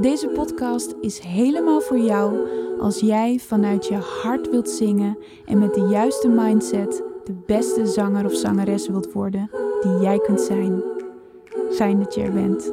[0.00, 2.48] Deze podcast is helemaal voor jou
[2.80, 8.24] als jij vanuit je hart wilt zingen en met de juiste mindset de beste zanger
[8.24, 9.50] of zangeres wilt worden
[9.80, 10.82] die jij kunt zijn.
[11.70, 12.72] Fijn dat je er bent.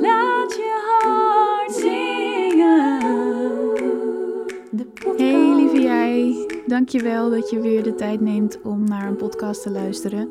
[0.00, 3.00] Laat je hart zingen.
[5.16, 9.70] Hey lieve jij, dankjewel dat je weer de tijd neemt om naar een podcast te
[9.70, 10.28] luisteren.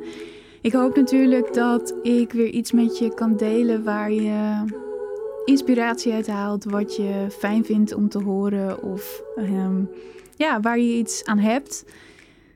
[0.62, 4.64] Ik hoop natuurlijk dat ik weer iets met je kan delen waar je
[5.46, 9.84] inspiratie uit haalt, wat je fijn vindt om te horen of ehm,
[10.36, 11.86] ja, waar je iets aan hebt.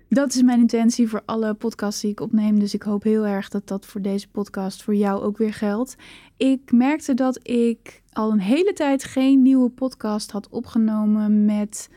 [0.09, 2.59] Dat is mijn intentie voor alle podcasts die ik opneem.
[2.59, 5.95] Dus ik hoop heel erg dat dat voor deze podcast voor jou ook weer geldt.
[6.37, 11.89] Ik merkte dat ik al een hele tijd geen nieuwe podcast had opgenomen met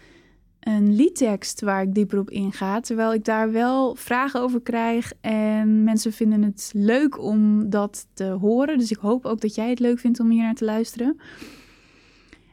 [0.60, 2.80] een liedtekst waar ik dieper op inga.
[2.80, 8.24] Terwijl ik daar wel vragen over krijg en mensen vinden het leuk om dat te
[8.24, 8.78] horen.
[8.78, 11.16] Dus ik hoop ook dat jij het leuk vindt om hier naar te luisteren.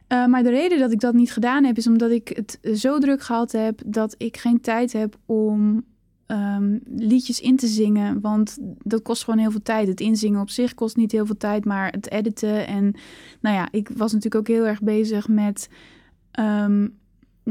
[0.08, 2.98] Uh, maar de reden dat ik dat niet gedaan heb, is omdat ik het zo
[2.98, 5.84] druk gehad heb dat ik geen tijd heb om
[6.26, 8.20] um, liedjes in te zingen.
[8.20, 9.88] Want dat kost gewoon heel veel tijd.
[9.88, 12.66] Het inzingen op zich kost niet heel veel tijd, maar het editen.
[12.66, 12.94] En
[13.40, 15.68] nou ja, ik was natuurlijk ook heel erg bezig met.
[16.40, 16.98] Um,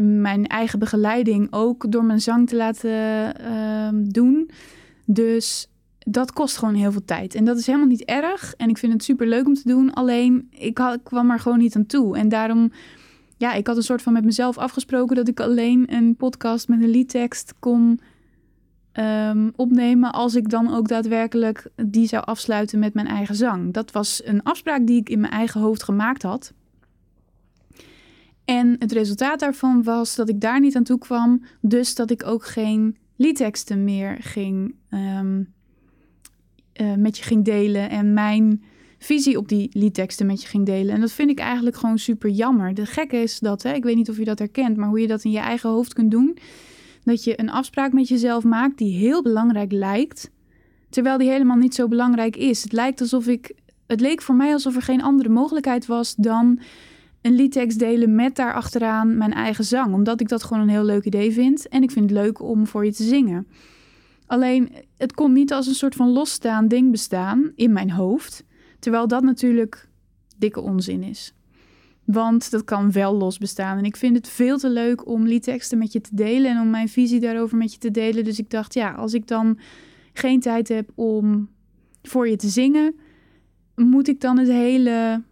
[0.02, 4.50] mijn eigen begeleiding ook door mijn zang te laten uh, doen.
[5.06, 7.36] Dus dat kost gewoon heel veel tijd.
[7.36, 8.54] En dat is helemaal niet erg.
[8.58, 9.94] En ik vind het super leuk om te doen.
[9.94, 12.18] Alleen ik, ik kwam er gewoon niet aan toe.
[12.18, 12.72] En daarom,
[13.38, 16.82] ja, ik had een soort van met mezelf afgesproken dat ik alleen een podcast met
[16.82, 18.00] een liedtekst kon
[18.94, 20.12] um, opnemen.
[20.12, 23.74] Als ik dan ook daadwerkelijk die zou afsluiten met mijn eigen zang.
[23.74, 26.54] Dat was een afspraak die ik in mijn eigen hoofd gemaakt had.
[28.46, 31.44] En het resultaat daarvan was dat ik daar niet aan toe kwam.
[31.62, 35.54] Dus dat ik ook geen liedteksten meer ging, um,
[36.82, 37.90] uh, met je ging delen.
[37.90, 38.64] En mijn
[38.98, 40.96] visie op die liedteksten met je ging delen.
[40.96, 42.74] En dat vind ik eigenlijk gewoon super jammer.
[42.74, 45.08] De gekke is dat, hè, ik weet niet of je dat herkent, maar hoe je
[45.08, 46.38] dat in je eigen hoofd kunt doen.
[47.04, 50.32] Dat je een afspraak met jezelf maakt die heel belangrijk lijkt.
[50.90, 52.64] Terwijl die helemaal niet zo belangrijk is.
[52.64, 53.56] Het lijkt alsof ik.
[53.88, 56.60] Het leek voor mij alsof er geen andere mogelijkheid was dan
[57.26, 59.94] een liedtekst delen met daarachteraan mijn eigen zang.
[59.94, 61.68] Omdat ik dat gewoon een heel leuk idee vind.
[61.68, 63.48] En ik vind het leuk om voor je te zingen.
[64.26, 68.44] Alleen, het komt niet als een soort van losstaand ding bestaan in mijn hoofd.
[68.80, 69.90] Terwijl dat natuurlijk
[70.38, 71.34] dikke onzin is.
[72.04, 73.78] Want dat kan wel los bestaan.
[73.78, 76.70] En ik vind het veel te leuk om liedteksten met je te delen en om
[76.70, 78.24] mijn visie daarover met je te delen.
[78.24, 79.60] Dus ik dacht, ja, als ik dan
[80.14, 81.50] geen tijd heb om
[82.04, 82.96] voor je te zingen,
[83.76, 85.24] moet ik dan het hele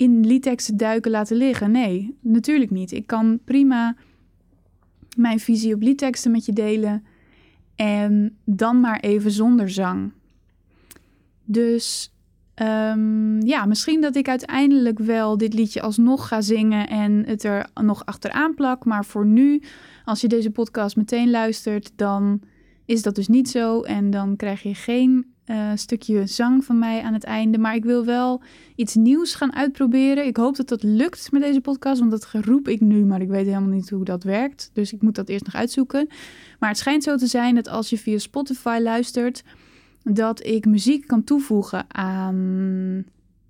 [0.00, 1.70] in liedteksten duiken laten liggen.
[1.70, 2.92] Nee, natuurlijk niet.
[2.92, 3.96] Ik kan prima
[5.16, 7.04] mijn visie op liedteksten met je delen
[7.74, 10.12] en dan maar even zonder zang.
[11.44, 12.14] Dus
[12.54, 17.68] um, ja, misschien dat ik uiteindelijk wel dit liedje alsnog ga zingen en het er
[17.82, 18.84] nog achteraan plak.
[18.84, 19.62] Maar voor nu,
[20.04, 22.40] als je deze podcast meteen luistert, dan
[22.84, 23.80] is dat dus niet zo.
[23.80, 27.58] En dan krijg je geen uh, stukje zang van mij aan het einde.
[27.58, 28.42] Maar ik wil wel
[28.74, 30.26] iets nieuws gaan uitproberen.
[30.26, 33.28] Ik hoop dat dat lukt met deze podcast, want dat geroep ik nu, maar ik
[33.28, 34.70] weet helemaal niet hoe dat werkt.
[34.72, 36.08] Dus ik moet dat eerst nog uitzoeken.
[36.58, 39.44] Maar het schijnt zo te zijn dat als je via Spotify luistert,
[40.02, 43.04] dat ik muziek kan toevoegen aan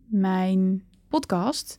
[0.06, 1.78] mijn podcast.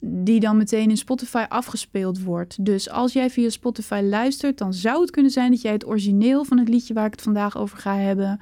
[0.00, 2.64] Die dan meteen in Spotify afgespeeld wordt.
[2.64, 6.44] Dus als jij via Spotify luistert, dan zou het kunnen zijn dat jij het origineel
[6.44, 8.40] van het liedje waar ik het vandaag over ga hebben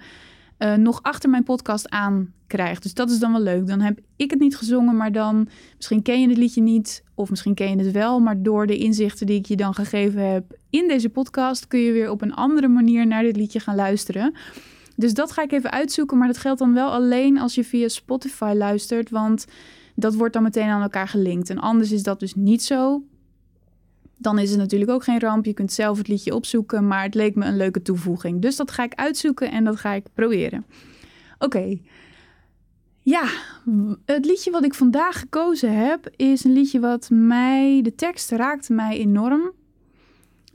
[0.59, 2.83] uh, nog achter mijn podcast aan krijgt.
[2.83, 3.67] Dus dat is dan wel leuk.
[3.67, 7.31] Dan heb ik het niet gezongen, maar dan misschien ken je het liedje niet, of
[7.31, 10.57] misschien ken je het wel, maar door de inzichten die ik je dan gegeven heb
[10.75, 14.35] in deze podcast kun je weer op een andere manier naar dit liedje gaan luisteren.
[14.97, 17.89] Dus dat ga ik even uitzoeken, maar dat geldt dan wel alleen als je via
[17.89, 19.47] Spotify luistert, want
[19.95, 21.51] dat wordt dan meteen aan elkaar gelinkt.
[21.51, 23.03] En anders is dat dus niet zo
[24.17, 25.45] dan is het natuurlijk ook geen ramp.
[25.45, 28.41] Je kunt zelf het liedje opzoeken, maar het leek me een leuke toevoeging.
[28.41, 30.67] Dus dat ga ik uitzoeken en dat ga ik proberen.
[31.39, 31.79] Oké.
[33.01, 33.29] Ja,
[34.05, 38.73] het liedje wat ik vandaag gekozen heb is een liedje wat mij, de tekst raakte
[38.73, 39.53] mij enorm.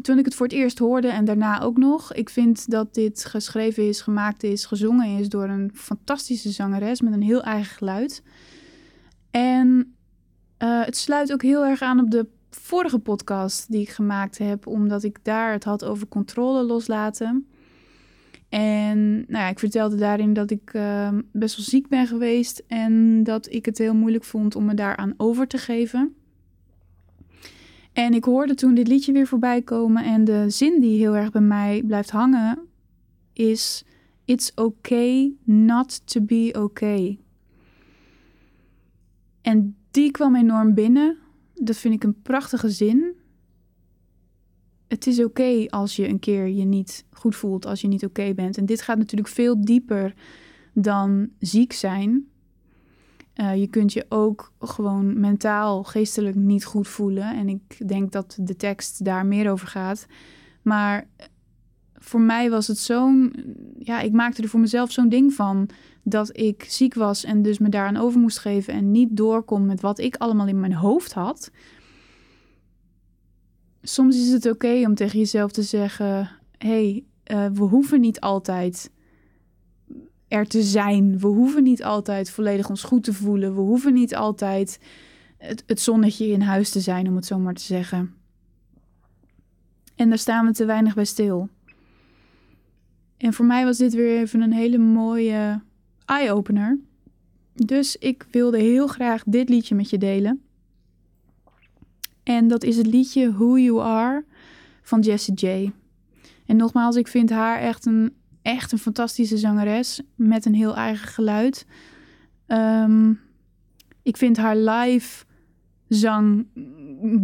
[0.01, 2.13] Toen ik het voor het eerst hoorde en daarna ook nog.
[2.13, 7.13] Ik vind dat dit geschreven is, gemaakt is, gezongen is door een fantastische zangeres met
[7.13, 8.23] een heel eigen geluid.
[9.31, 9.95] En
[10.63, 14.67] uh, het sluit ook heel erg aan op de vorige podcast die ik gemaakt heb,
[14.67, 17.47] omdat ik daar het had over controle loslaten.
[18.49, 23.23] En nou ja, ik vertelde daarin dat ik ehm, best wel ziek ben geweest en
[23.23, 26.13] dat ik het heel moeilijk vond om me daaraan over te geven.
[27.93, 31.31] En ik hoorde toen dit liedje weer voorbij komen en de zin die heel erg
[31.31, 32.59] bij mij blijft hangen
[33.33, 33.85] is:
[34.25, 37.19] It's okay not to be okay.
[39.41, 41.17] En die kwam enorm binnen.
[41.59, 43.15] Dat vind ik een prachtige zin.
[44.87, 48.33] Het is oké als je een keer je niet goed voelt, als je niet oké
[48.33, 48.57] bent.
[48.57, 50.13] En dit gaat natuurlijk veel dieper
[50.73, 52.27] dan ziek zijn.
[53.35, 57.37] Uh, je kunt je ook gewoon mentaal, geestelijk niet goed voelen.
[57.37, 60.05] En ik denk dat de tekst daar meer over gaat.
[60.61, 61.07] Maar
[61.99, 63.33] voor mij was het zo'n.
[63.79, 65.69] Ja, ik maakte er voor mezelf zo'n ding van.
[66.03, 68.73] Dat ik ziek was en dus me daaraan over moest geven.
[68.73, 71.51] En niet doorkom met wat ik allemaal in mijn hoofd had.
[73.81, 78.91] Soms is het oké om tegen jezelf te zeggen: hey, uh, we hoeven niet altijd
[80.27, 81.19] er te zijn.
[81.19, 83.55] We hoeven niet altijd volledig ons goed te voelen.
[83.55, 84.79] We hoeven niet altijd
[85.37, 88.13] het, het zonnetje in huis te zijn, om het zo maar te zeggen.
[89.95, 91.49] En daar staan we te weinig bij stil.
[93.19, 95.61] En voor mij was dit weer even een hele mooie
[96.05, 96.79] eye-opener.
[97.53, 100.41] Dus ik wilde heel graag dit liedje met je delen.
[102.23, 104.25] En dat is het liedje Who You Are
[104.81, 105.71] van Jessie J.
[106.45, 111.07] En nogmaals, ik vind haar echt een, echt een fantastische zangeres met een heel eigen
[111.07, 111.65] geluid.
[112.47, 113.19] Um,
[114.03, 115.25] ik vind haar live
[115.87, 116.45] zang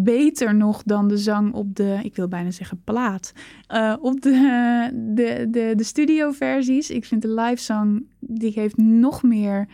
[0.03, 3.33] beter nog dan de zang op de, ik wil bijna zeggen plaat,
[3.73, 4.31] uh, op de,
[5.15, 6.89] de, de, de studioversies.
[6.89, 9.67] Ik vind de live zang, die heeft nog meer,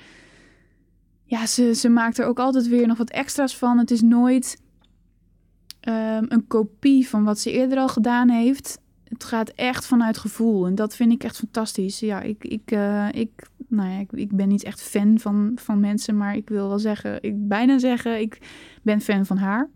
[1.23, 3.77] ja, ze, ze maakt er ook altijd weer nog wat extra's van.
[3.77, 4.61] Het is nooit
[5.87, 8.79] um, een kopie van wat ze eerder al gedaan heeft.
[9.03, 11.99] Het gaat echt vanuit gevoel en dat vind ik echt fantastisch.
[11.99, 15.79] Ja, ik, ik, uh, ik, nou ja, ik, ik ben niet echt fan van, van
[15.79, 18.37] mensen, maar ik wil wel zeggen, ik bijna zeggen, ik
[18.83, 19.69] ben fan van haar.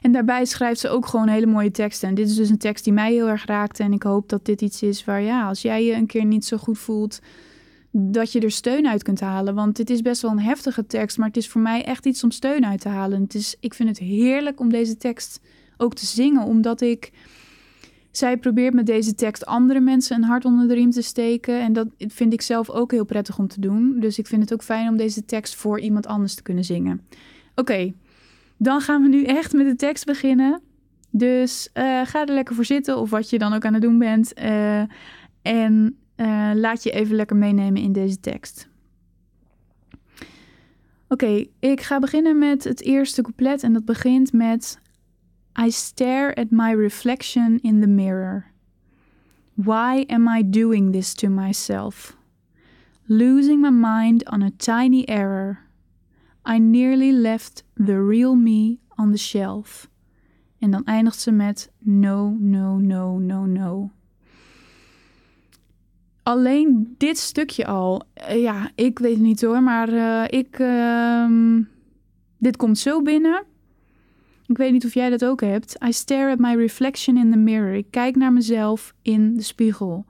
[0.00, 2.08] En daarbij schrijft ze ook gewoon hele mooie teksten.
[2.08, 3.82] En dit is dus een tekst die mij heel erg raakte.
[3.82, 6.44] En ik hoop dat dit iets is waar, ja, als jij je een keer niet
[6.44, 7.20] zo goed voelt,
[7.90, 9.54] dat je er steun uit kunt halen.
[9.54, 12.24] Want dit is best wel een heftige tekst, maar het is voor mij echt iets
[12.24, 13.22] om steun uit te halen.
[13.22, 15.40] Het is, ik vind het heerlijk om deze tekst
[15.76, 17.12] ook te zingen, omdat ik.
[18.10, 21.60] Zij probeert met deze tekst andere mensen een hart onder de riem te steken.
[21.60, 24.00] En dat vind ik zelf ook heel prettig om te doen.
[24.00, 27.00] Dus ik vind het ook fijn om deze tekst voor iemand anders te kunnen zingen.
[27.54, 27.92] Oké,
[28.62, 30.60] dan gaan we nu echt met de tekst beginnen.
[31.10, 33.98] Dus uh, ga er lekker voor zitten of wat je dan ook aan het doen
[33.98, 34.38] bent.
[34.38, 34.82] Uh,
[35.42, 38.68] en uh, laat je even lekker meenemen in deze tekst.
[41.08, 44.80] Oké, ik ga beginnen met het eerste couplet en dat begint met
[45.64, 48.44] I stare at my reflection in the mirror.
[49.54, 52.16] Why am I doing this to myself?
[53.06, 55.58] Losing my mind on a tiny error.
[56.48, 59.88] I nearly left the real me on the shelf.
[60.58, 63.90] En dan eindigt ze met no, no, no, no, no
[66.30, 71.60] alleen dit stukje al, uh, ja, ik weet het niet hoor, maar uh, ik, uh,
[72.38, 73.44] dit komt zo binnen.
[74.46, 75.76] Ik weet niet of jij dat ook hebt.
[75.86, 77.74] I stare at my reflection in the mirror.
[77.74, 80.04] Ik kijk naar mezelf in de spiegel.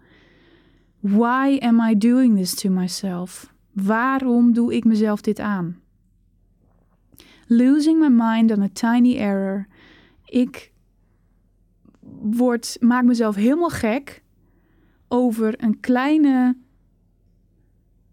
[1.00, 3.52] Why am I doing this to myself?
[3.72, 5.79] Waarom doe ik mezelf dit aan?
[7.52, 9.66] Losing my mind on a tiny error.
[10.24, 10.72] Ik
[12.20, 14.22] word, maak mezelf helemaal gek
[15.08, 16.56] over een kleine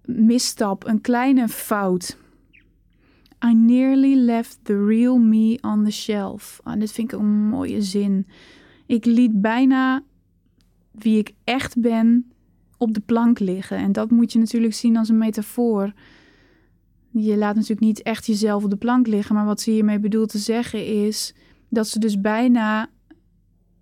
[0.06, 2.18] misstap, een kleine fout.
[3.46, 6.60] I nearly left the real me on the shelf.
[6.64, 8.28] Ah, dit vind ik een mooie zin.
[8.86, 10.04] Ik liet bijna
[10.92, 12.32] wie ik echt ben
[12.78, 13.78] op de plank liggen.
[13.78, 15.94] En dat moet je natuurlijk zien als een metafoor.
[17.20, 20.30] Je laat natuurlijk niet echt jezelf op de plank liggen, maar wat ze hiermee bedoelt
[20.30, 21.36] te zeggen is
[21.70, 22.90] dat ze dus bijna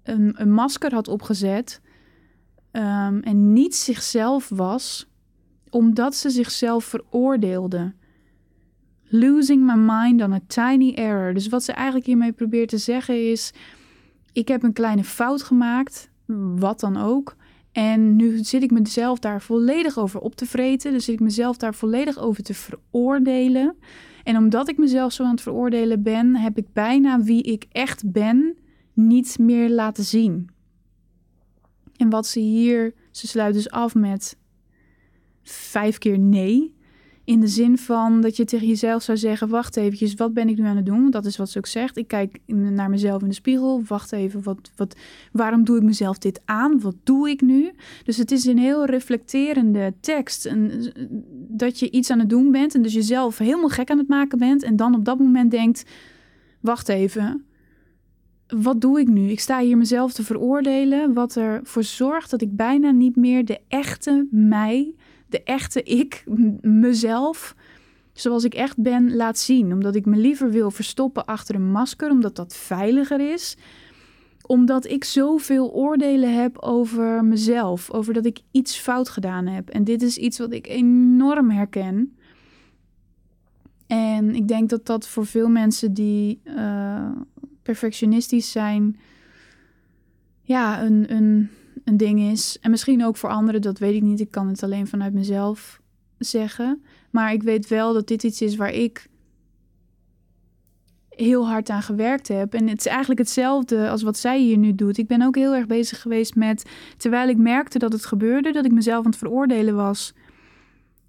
[0.03, 1.81] een, een masker had opgezet
[2.71, 5.09] um, en niet zichzelf was,
[5.69, 7.93] omdat ze zichzelf veroordeelde.
[9.03, 11.33] Losing my mind on a tiny error.
[11.33, 13.53] Dus wat ze eigenlijk hiermee probeert te zeggen is:
[14.33, 16.09] ik heb een kleine fout gemaakt,
[16.55, 17.35] wat dan ook.
[17.75, 20.91] En nu zit ik mezelf daar volledig over op te vreten.
[20.91, 23.75] Dus zit ik mezelf daar volledig over te veroordelen.
[24.23, 28.11] En omdat ik mezelf zo aan het veroordelen ben, heb ik bijna wie ik echt
[28.11, 28.57] ben
[28.93, 30.49] niet meer laten zien.
[31.95, 34.37] En wat ze hier, ze sluit dus af met
[35.43, 36.74] vijf keer nee.
[37.25, 40.57] In de zin van dat je tegen jezelf zou zeggen: Wacht eventjes, wat ben ik
[40.57, 41.09] nu aan het doen?
[41.09, 41.97] Dat is wat ze ook zegt.
[41.97, 43.83] Ik kijk naar mezelf in de spiegel.
[43.87, 44.95] Wacht even, wat, wat,
[45.31, 46.79] waarom doe ik mezelf dit aan?
[46.79, 47.71] Wat doe ik nu?
[48.03, 50.45] Dus het is een heel reflecterende tekst.
[50.45, 50.91] En,
[51.47, 54.37] dat je iets aan het doen bent en dus jezelf helemaal gek aan het maken
[54.37, 54.63] bent.
[54.63, 55.85] En dan op dat moment denkt:
[56.59, 57.45] Wacht even,
[58.47, 59.29] wat doe ik nu?
[59.29, 63.59] Ik sta hier mezelf te veroordelen, wat ervoor zorgt dat ik bijna niet meer de
[63.67, 64.93] echte mij
[65.35, 66.23] de echte ik,
[66.61, 67.55] mezelf,
[68.13, 69.73] zoals ik echt ben, laat zien.
[69.73, 73.57] Omdat ik me liever wil verstoppen achter een masker, omdat dat veiliger is.
[74.45, 79.69] Omdat ik zoveel oordelen heb over mezelf, over dat ik iets fout gedaan heb.
[79.69, 82.17] En dit is iets wat ik enorm herken.
[83.87, 87.11] En ik denk dat dat voor veel mensen die uh,
[87.61, 88.97] perfectionistisch zijn,
[90.41, 91.49] ja, een, een
[91.85, 92.57] een ding is.
[92.61, 94.19] En misschien ook voor anderen, dat weet ik niet.
[94.19, 95.81] Ik kan het alleen vanuit mezelf
[96.17, 96.83] zeggen.
[97.11, 99.07] Maar ik weet wel dat dit iets is waar ik
[101.09, 102.53] heel hard aan gewerkt heb.
[102.53, 104.97] En het is eigenlijk hetzelfde als wat zij hier nu doet.
[104.97, 108.65] Ik ben ook heel erg bezig geweest met, terwijl ik merkte dat het gebeurde, dat
[108.65, 110.13] ik mezelf aan het veroordelen was,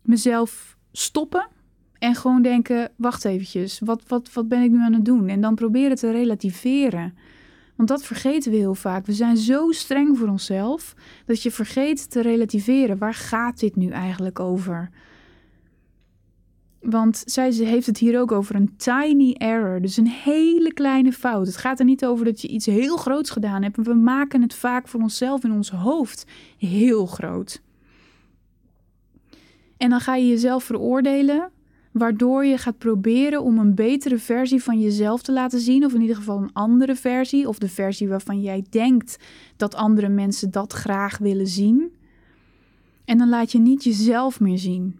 [0.02, 1.48] mezelf stoppen
[1.98, 5.28] en gewoon denken: wacht eventjes, wat, wat, wat ben ik nu aan het doen?
[5.28, 7.14] En dan proberen te relativeren.
[7.76, 9.06] Want dat vergeten we heel vaak.
[9.06, 10.94] We zijn zo streng voor onszelf
[11.26, 12.98] dat je vergeet te relativeren.
[12.98, 14.90] Waar gaat dit nu eigenlijk over?
[16.80, 19.80] Want zij heeft het hier ook over een tiny error.
[19.80, 21.46] Dus een hele kleine fout.
[21.46, 23.76] Het gaat er niet over dat je iets heel groots gedaan hebt.
[23.76, 26.26] We maken het vaak voor onszelf in ons hoofd
[26.58, 27.62] heel groot.
[29.76, 31.50] En dan ga je jezelf veroordelen
[31.98, 36.00] waardoor je gaat proberen om een betere versie van jezelf te laten zien, of in
[36.00, 39.18] ieder geval een andere versie, of de versie waarvan jij denkt
[39.56, 41.94] dat andere mensen dat graag willen zien.
[43.04, 44.98] En dan laat je niet jezelf meer zien.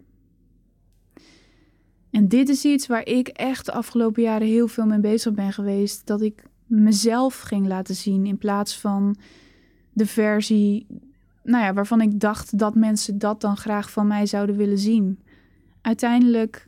[2.09, 5.53] En dit is iets waar ik echt de afgelopen jaren heel veel mee bezig ben
[5.53, 6.07] geweest.
[6.07, 9.15] Dat ik mezelf ging laten zien in plaats van
[9.93, 10.87] de versie
[11.47, 15.19] nou ja, waarvan ik dacht dat mensen dat dan graag van mij zouden willen zien.
[15.81, 16.66] Uiteindelijk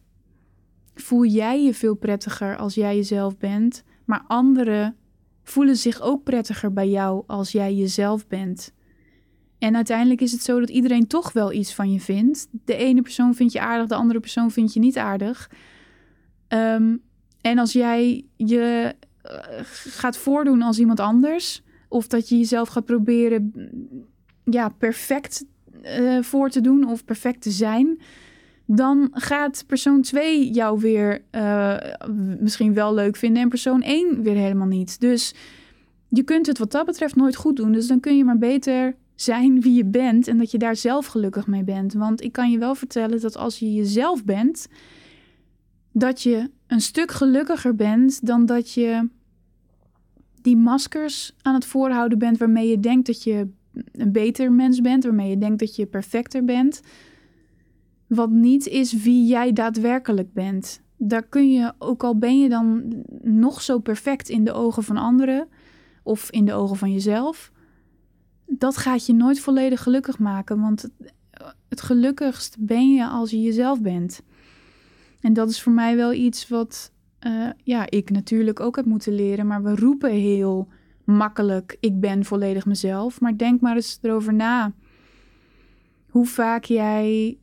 [1.02, 4.96] voel jij je veel prettiger als jij jezelf bent, maar anderen
[5.44, 8.74] voelen zich ook prettiger bij jou als jij jezelf bent.
[9.60, 12.48] En uiteindelijk is het zo dat iedereen toch wel iets van je vindt.
[12.52, 15.52] De ene persoon vindt je aardig, de andere persoon vindt je niet aardig.
[16.48, 16.96] Ehm,
[17.42, 19.32] en als jij je uh,
[19.64, 23.54] gaat voordoen als iemand anders, of dat je jezelf gaat proberen
[24.44, 25.46] ja, perfect
[25.84, 28.00] uh, voor te doen of perfect te zijn,
[28.72, 31.78] dan gaat persoon 2 jou weer uh,
[32.40, 35.00] misschien wel leuk vinden en persoon 1 weer helemaal niet.
[35.00, 35.34] Dus
[36.10, 37.72] je kunt het wat dat betreft nooit goed doen.
[37.72, 41.06] Dus dan kun je maar beter zijn wie je bent en dat je daar zelf
[41.06, 41.94] gelukkig mee bent.
[41.94, 44.68] Want ik kan je wel vertellen dat als je jezelf bent,
[45.92, 49.10] dat je een stuk gelukkiger bent dan dat je
[50.42, 53.48] die maskers aan het voorhouden bent waarmee je denkt dat je
[53.92, 56.82] een beter mens bent, waarmee je denkt dat je perfecter bent
[58.10, 60.82] wat niet is wie jij daadwerkelijk bent.
[60.98, 64.98] Daar kun je, ook al ben je dan nog zo perfect in de ogen van
[64.98, 65.48] anderen
[66.04, 67.52] of in de ogen van jezelf,
[68.46, 70.62] dat gaat je nooit volledig gelukkig maken.
[70.62, 70.90] Want
[71.70, 74.22] het, gelukkigst ben je als je jezelf bent.
[75.22, 76.92] En dat is voor mij wel iets wat
[77.28, 79.48] uh, ja, ik natuurlijk ook heb moeten leren.
[79.48, 80.68] Maar we roepen heel
[81.04, 83.22] makkelijk: ik ben volledig mezelf.
[83.22, 84.74] Maar denk maar eens erover na.
[86.10, 87.38] Hoe vaak jij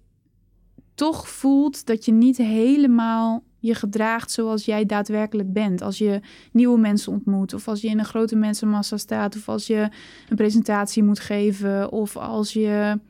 [0.96, 5.82] toch voelt dat je niet helemaal je gedraagt zoals jij daadwerkelijk bent.
[5.82, 6.20] Als je
[6.52, 9.88] nieuwe mensen ontmoet, of als je in een grote mensenmassa staat, of als je
[10.28, 13.00] een presentatie moet geven, of als je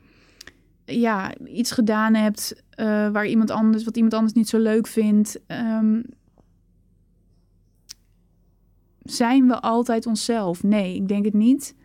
[0.85, 5.39] ja, iets gedaan hebt uh, waar iemand anders, wat iemand anders niet zo leuk vindt.
[5.47, 6.03] Um,
[9.03, 10.63] zijn we altijd onszelf?
[10.63, 11.75] Nee, ik denk het niet.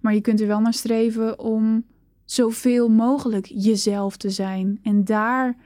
[0.00, 1.84] Maar je kunt er wel naar streven om
[2.24, 4.78] zoveel mogelijk jezelf te zijn.
[4.82, 5.56] En daar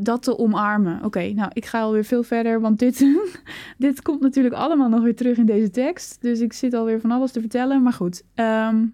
[0.00, 1.04] dat te omarmen.
[1.04, 3.06] Oké, nou, ik ga alweer veel verder, want dit,
[3.78, 6.20] dit komt natuurlijk allemaal nog weer terug in deze tekst.
[6.20, 7.82] Dus ik zit alweer van alles te vertellen.
[7.82, 8.86] Maar goed, ehm,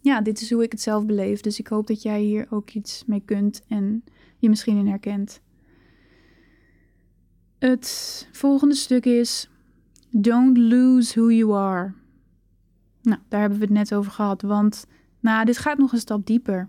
[0.00, 1.40] ja, dit is hoe ik het zelf beleef.
[1.40, 4.04] Dus ik hoop dat jij hier ook iets mee kunt en
[4.38, 5.40] je misschien in herkent.
[7.58, 9.50] Het volgende stuk is:
[10.10, 11.92] Don't lose who you are.
[13.02, 14.86] Nou, daar hebben we het net over gehad, want
[15.20, 16.68] nou, dit gaat nog een stap dieper.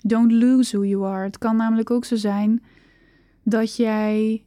[0.00, 1.24] Don't lose who you are.
[1.24, 2.62] Het kan namelijk ook zo zijn
[3.42, 4.44] dat jij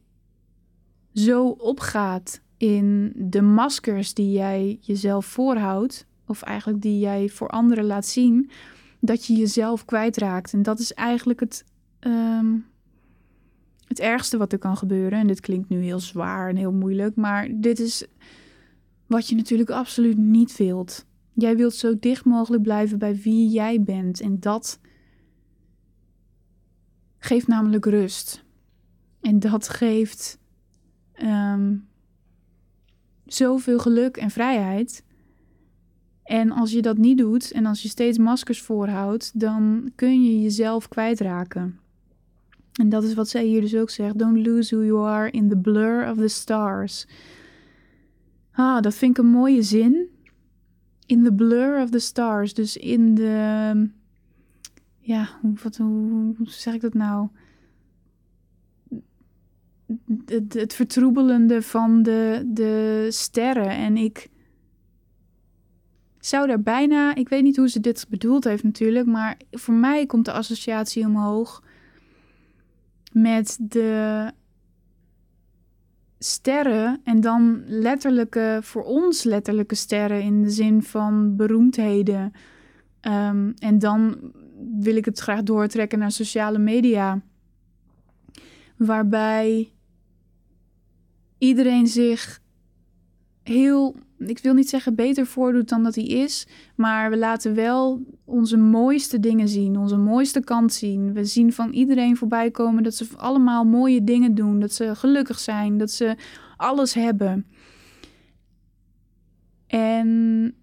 [1.14, 7.84] zo opgaat in de maskers die jij jezelf voorhoudt, of eigenlijk die jij voor anderen
[7.84, 8.50] laat zien,
[9.00, 10.52] dat je jezelf kwijtraakt.
[10.52, 11.64] En dat is eigenlijk het,
[12.00, 12.66] um,
[13.86, 17.16] het ergste wat er kan gebeuren, en dit klinkt nu heel zwaar en heel moeilijk,
[17.16, 18.06] maar dit is
[19.06, 21.06] wat je natuurlijk absoluut niet wilt.
[21.32, 24.20] Jij wilt zo dicht mogelijk blijven bij wie jij bent.
[24.20, 24.80] En dat
[27.18, 28.44] geeft namelijk rust.
[29.20, 30.38] En dat geeft
[31.22, 31.88] um,
[33.26, 35.04] zoveel geluk en vrijheid.
[36.22, 40.42] En als je dat niet doet en als je steeds maskers voorhoudt, dan kun je
[40.42, 41.78] jezelf kwijtraken.
[42.72, 44.18] En dat is wat zij hier dus ook zegt.
[44.18, 47.06] Don't lose who you are in the blur of the stars.
[48.52, 50.08] Ah, dat vind ik een mooie zin.
[51.10, 52.54] In the blur of the stars.
[52.54, 53.88] Dus in de.
[54.98, 55.28] Ja,
[55.76, 57.28] hoe, zeg ik dat nou?
[60.26, 63.70] Het, het vertroebelende van de, de sterren.
[63.70, 64.28] En ik
[66.18, 67.14] zou daar bijna.
[67.14, 69.06] Ik weet niet hoe ze dit bedoeld heeft, natuurlijk.
[69.06, 71.62] Maar voor mij komt de associatie omhoog
[73.12, 74.32] met de
[76.22, 82.32] sterren en dan letterlijke, voor ons letterlijke sterren in de zin van beroemdheden.
[83.02, 84.32] Um, en dan
[84.80, 87.20] wil ik het graag doortrekken naar sociale media,
[88.76, 89.72] waarbij
[91.38, 92.40] iedereen zich
[93.42, 93.96] heel
[94.26, 98.56] ik wil niet zeggen beter voordoet dan dat hij is, maar we laten wel onze
[98.56, 101.12] mooiste dingen zien, onze mooiste kant zien.
[101.12, 105.38] We zien van iedereen voorbij komen dat ze allemaal mooie dingen doen, dat ze gelukkig
[105.38, 106.16] zijn, dat ze
[106.56, 107.46] alles hebben.
[109.66, 110.54] En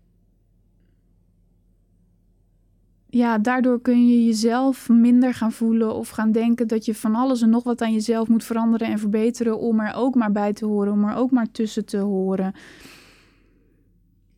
[3.10, 7.42] ja, daardoor kun je jezelf minder gaan voelen of gaan denken dat je van alles
[7.42, 10.66] en nog wat aan jezelf moet veranderen en verbeteren om er ook maar bij te
[10.66, 12.54] horen, om er ook maar tussen te horen.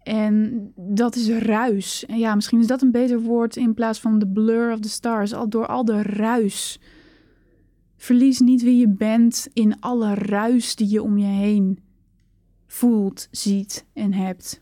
[0.10, 2.06] En dat is ruis.
[2.06, 4.90] En ja, misschien is dat een beter woord in plaats van de blur of the
[4.90, 5.34] stars.
[5.34, 6.80] Al door al de ruis.
[7.98, 11.80] Verlies niet wie je bent in alle ruis die je om je heen
[12.66, 14.62] voelt, ziet en hebt.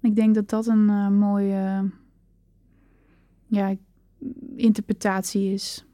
[0.00, 1.90] Ik denk dat dat een uh, mooie
[3.46, 3.76] ja,
[4.56, 5.86] interpretatie is.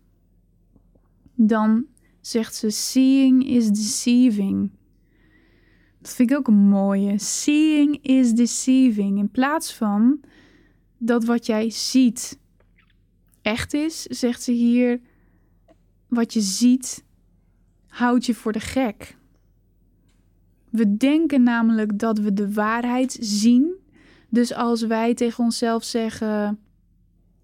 [1.35, 1.85] Dan
[2.21, 4.71] zegt ze: Seeing is deceiving.
[6.01, 7.19] Dat vind ik ook een mooie.
[7.19, 9.19] Seeing is deceiving.
[9.19, 10.21] In plaats van
[10.99, 12.39] dat wat jij ziet
[13.43, 15.01] echt is, zegt ze hier:
[16.09, 17.05] wat je ziet
[17.87, 19.17] houdt je voor de gek.
[20.71, 23.75] We denken namelijk dat we de waarheid zien.
[24.29, 26.59] Dus als wij tegen onszelf zeggen: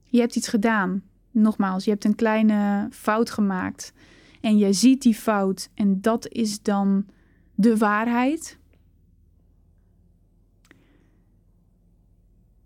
[0.04, 1.02] Je hebt iets gedaan.
[1.30, 3.92] Nogmaals, je hebt een kleine fout gemaakt.
[4.40, 5.68] En je ziet die fout.
[5.74, 7.06] En dat is dan
[7.56, 8.58] de waarheid.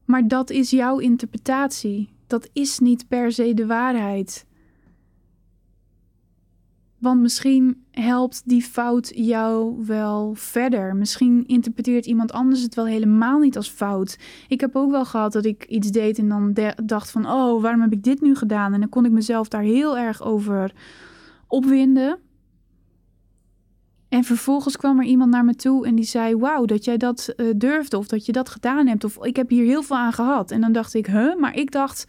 [0.05, 2.09] Maar dat is jouw interpretatie.
[2.27, 4.47] Dat is niet per se de waarheid.
[6.99, 10.97] Want misschien helpt die fout jou wel verder.
[10.97, 14.19] Misschien interpreteert iemand anders het wel helemaal niet als fout.
[14.49, 17.27] Ik heb ook wel gehad dat ik iets deed en dan dacht van...
[17.27, 18.73] oh, waarom heb ik dit nu gedaan?
[18.73, 20.73] En dan kon ik mezelf daar heel erg over
[21.47, 22.19] opwinden.
[24.11, 27.33] En vervolgens kwam er iemand naar me toe en die zei: Wauw, dat jij dat
[27.37, 29.05] uh, durfde of dat je dat gedaan hebt.
[29.05, 30.51] Of ik heb hier heel veel aan gehad.
[30.51, 32.07] En dan dacht ik: Huh, maar ik dacht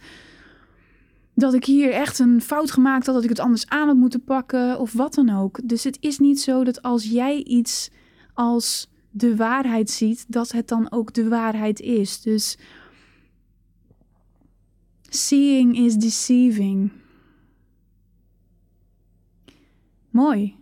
[1.34, 4.24] dat ik hier echt een fout gemaakt had, dat ik het anders aan had moeten
[4.24, 5.68] pakken of wat dan ook.
[5.68, 7.90] Dus het is niet zo dat als jij iets
[8.34, 12.20] als de waarheid ziet, dat het dan ook de waarheid is.
[12.20, 12.58] Dus
[15.08, 16.90] seeing is deceiving.
[20.10, 20.60] Mooi.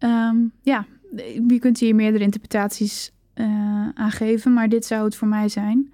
[0.00, 0.86] Um, ja,
[1.46, 5.92] je kunt hier meerdere interpretaties uh, aan geven, maar dit zou het voor mij zijn.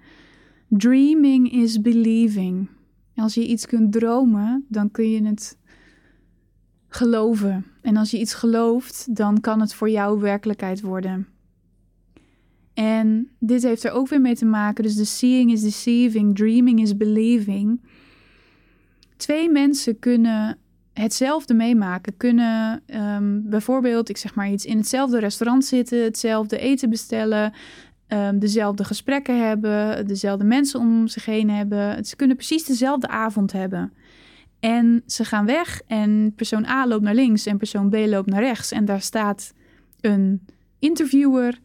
[0.67, 2.69] Dreaming is believing.
[3.15, 5.57] Als je iets kunt dromen, dan kun je het
[6.87, 7.65] geloven.
[7.81, 11.27] En als je iets gelooft, dan kan het voor jou werkelijkheid worden.
[12.73, 14.83] En dit heeft er ook weer mee te maken.
[14.83, 17.81] Dus de seeing is deceiving, dreaming is believing.
[19.15, 20.57] Twee mensen kunnen
[21.01, 22.17] hetzelfde meemaken.
[22.17, 27.53] Kunnen um, bijvoorbeeld, ik zeg maar iets, in hetzelfde restaurant zitten, hetzelfde eten bestellen,
[28.07, 32.05] um, dezelfde gesprekken hebben, dezelfde mensen om zich heen hebben.
[32.05, 33.93] Ze kunnen precies dezelfde avond hebben.
[34.59, 38.41] En ze gaan weg en persoon A loopt naar links en persoon B loopt naar
[38.41, 38.71] rechts.
[38.71, 39.53] En daar staat
[40.01, 40.45] een
[40.79, 41.59] interviewer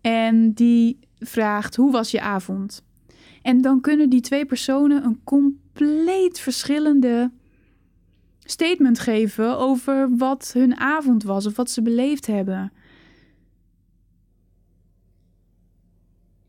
[0.00, 2.84] en die vraagt: Hoe was je avond?
[3.42, 7.30] En dan kunnen die twee personen een compleet verschillende
[8.46, 12.72] statement geven over wat hun avond was of wat ze beleefd hebben.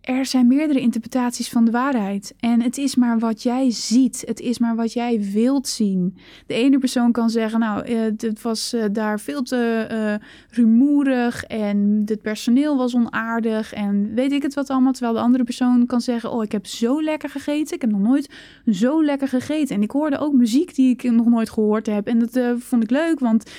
[0.08, 2.34] Er zijn meerdere interpretaties van de waarheid.
[2.40, 4.24] En het is maar wat jij ziet.
[4.26, 6.18] Het is maar wat jij wilt zien.
[6.46, 11.44] De ene persoon kan zeggen, nou, eh, het was eh, daar veel te uh, rumoerig
[11.44, 14.92] en het personeel was onaardig en weet ik het wat allemaal.
[14.92, 17.76] Terwijl de andere persoon kan zeggen, oh, ik heb zo lekker gegeten.
[17.76, 18.30] Ik heb nog nooit
[18.72, 19.76] zo lekker gegeten.
[19.76, 22.08] En ik hoorde ook muziek die ik nog nooit gehoord heb.
[22.08, 23.52] En dat vond ik leuk, want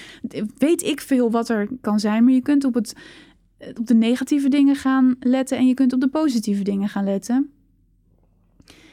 [0.58, 2.24] weet ik veel wat er kan zijn.
[2.24, 2.94] Maar je kunt op het
[3.76, 7.50] op de negatieve dingen gaan letten en je kunt op de positieve dingen gaan letten.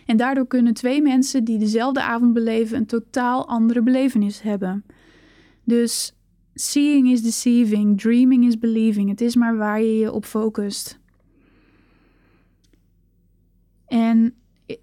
[0.05, 4.85] En daardoor kunnen twee mensen die dezelfde avond beleven een totaal andere belevenis hebben.
[5.63, 6.13] Dus
[6.53, 9.09] seeing is deceiving, dreaming is believing.
[9.09, 10.99] Het is maar waar je je op focust.
[13.87, 14.33] En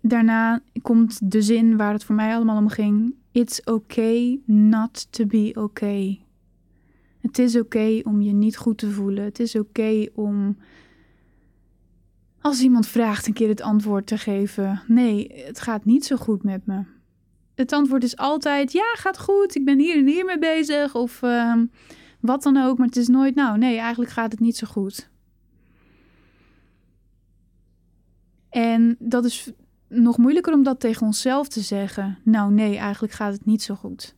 [0.00, 5.26] daarna komt de zin waar het voor mij allemaal om ging: It's okay not to
[5.26, 6.24] be okay.
[7.22, 9.24] Het is oké om je niet goed te voelen.
[9.24, 10.56] Het is oké om
[12.40, 16.42] als iemand vraagt een keer het antwoord te geven: nee, het gaat niet zo goed
[16.42, 16.84] met me.
[17.54, 19.54] Het antwoord is altijd: ja, gaat goed.
[19.54, 20.94] Ik ben hier en hier mee bezig.
[20.94, 21.66] Of ehm,
[22.20, 22.78] wat dan ook.
[22.78, 25.10] Maar het is nooit: nou, nee, eigenlijk gaat het niet zo goed.
[28.50, 29.52] En dat is
[29.88, 32.18] nog moeilijker om dat tegen onszelf te zeggen.
[32.24, 34.14] Nou, nee, eigenlijk gaat het niet zo goed.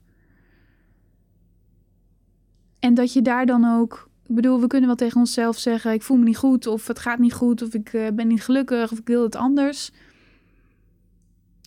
[2.85, 4.09] En dat je daar dan ook.
[4.27, 6.99] Ik bedoel, we kunnen wel tegen onszelf zeggen: ik voel me niet goed, of het
[6.99, 9.91] gaat niet goed, of ik uh, ben niet gelukkig, of ik wil het anders.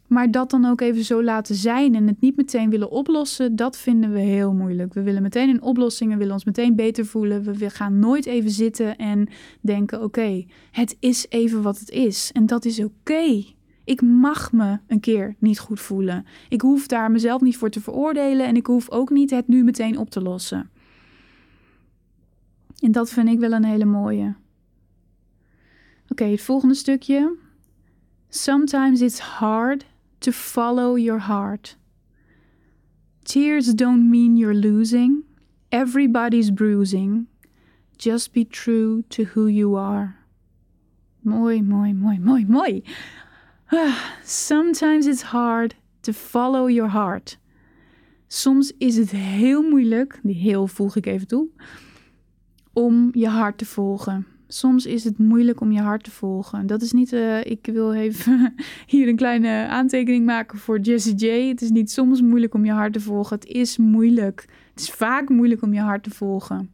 [0.08, 3.78] Maar dat dan ook even zo laten zijn en het niet meteen willen oplossen, dat
[3.78, 4.94] vinden we heel moeilijk.
[4.94, 7.44] We willen meteen een oplossing, we willen ons meteen beter voelen.
[7.44, 9.28] We gaan nooit even zitten en
[9.62, 12.30] denken: oké, het is even wat het is.
[12.34, 13.44] En dat is oké.
[13.84, 16.26] Ik mag me een keer niet goed voelen.
[16.50, 19.64] Ik hoef daar mezelf niet voor te veroordelen en ik hoef ook niet het nu
[19.64, 20.70] meteen op te lossen.
[22.80, 24.36] En dat vind ik wel een hele mooie.
[26.10, 27.38] Oké, het volgende stukje.
[28.30, 29.86] Sometimes it's hard
[30.18, 31.78] to follow your heart.
[33.24, 35.24] Tears don't mean you're losing.
[35.70, 37.28] Everybody's bruising.
[37.96, 40.16] Just be true to who you are.
[41.20, 42.84] Mooi, mooi, mooi, mooi, mooi.
[44.24, 47.38] Sometimes it's hard to follow your heart.
[48.28, 51.48] Soms is het heel moeilijk, die heel voeg ik even toe,
[52.78, 54.26] om je hart te volgen.
[54.48, 56.68] Soms is het moeilijk om je hart te volgen.
[56.68, 58.54] Dat is niet, uh, ik wil even
[58.88, 61.48] hier een kleine aantekening maken voor Jessie J.
[61.48, 63.36] Het is niet soms moeilijk om je hart te volgen.
[63.36, 64.46] Het is moeilijk.
[64.72, 66.72] Het is vaak moeilijk om je hart te volgen.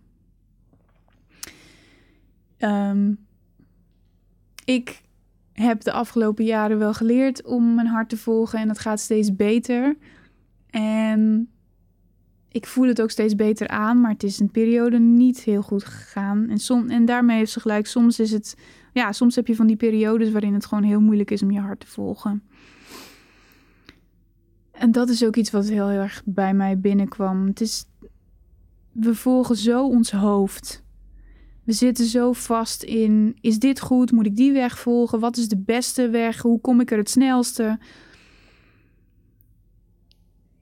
[2.60, 3.18] Um,
[4.66, 5.02] ik
[5.54, 9.36] heb de afgelopen jaren wel geleerd om mijn hart te volgen en het gaat steeds
[9.36, 9.98] beter.
[10.70, 11.53] En
[12.54, 15.84] ik voel het ook steeds beter aan, maar het is een periode niet heel goed
[15.84, 16.50] gegaan.
[16.50, 18.58] En, som, en daarmee heeft ze gelijk, soms is het,
[18.92, 21.60] ja, soms heb je van die periodes waarin het gewoon heel moeilijk is om je
[21.60, 22.44] hart te volgen.
[24.72, 27.48] En dat is ook iets wat heel, heel erg bij mij binnenkwam.
[27.48, 27.86] Het is,
[28.92, 30.84] we volgen zo ons hoofd.
[31.64, 34.12] We zitten zo vast in, is dit goed?
[34.12, 35.20] Moet ik die weg volgen?
[35.20, 36.42] Wat is de beste weg?
[36.42, 37.80] Hoe kom ik er het snelste?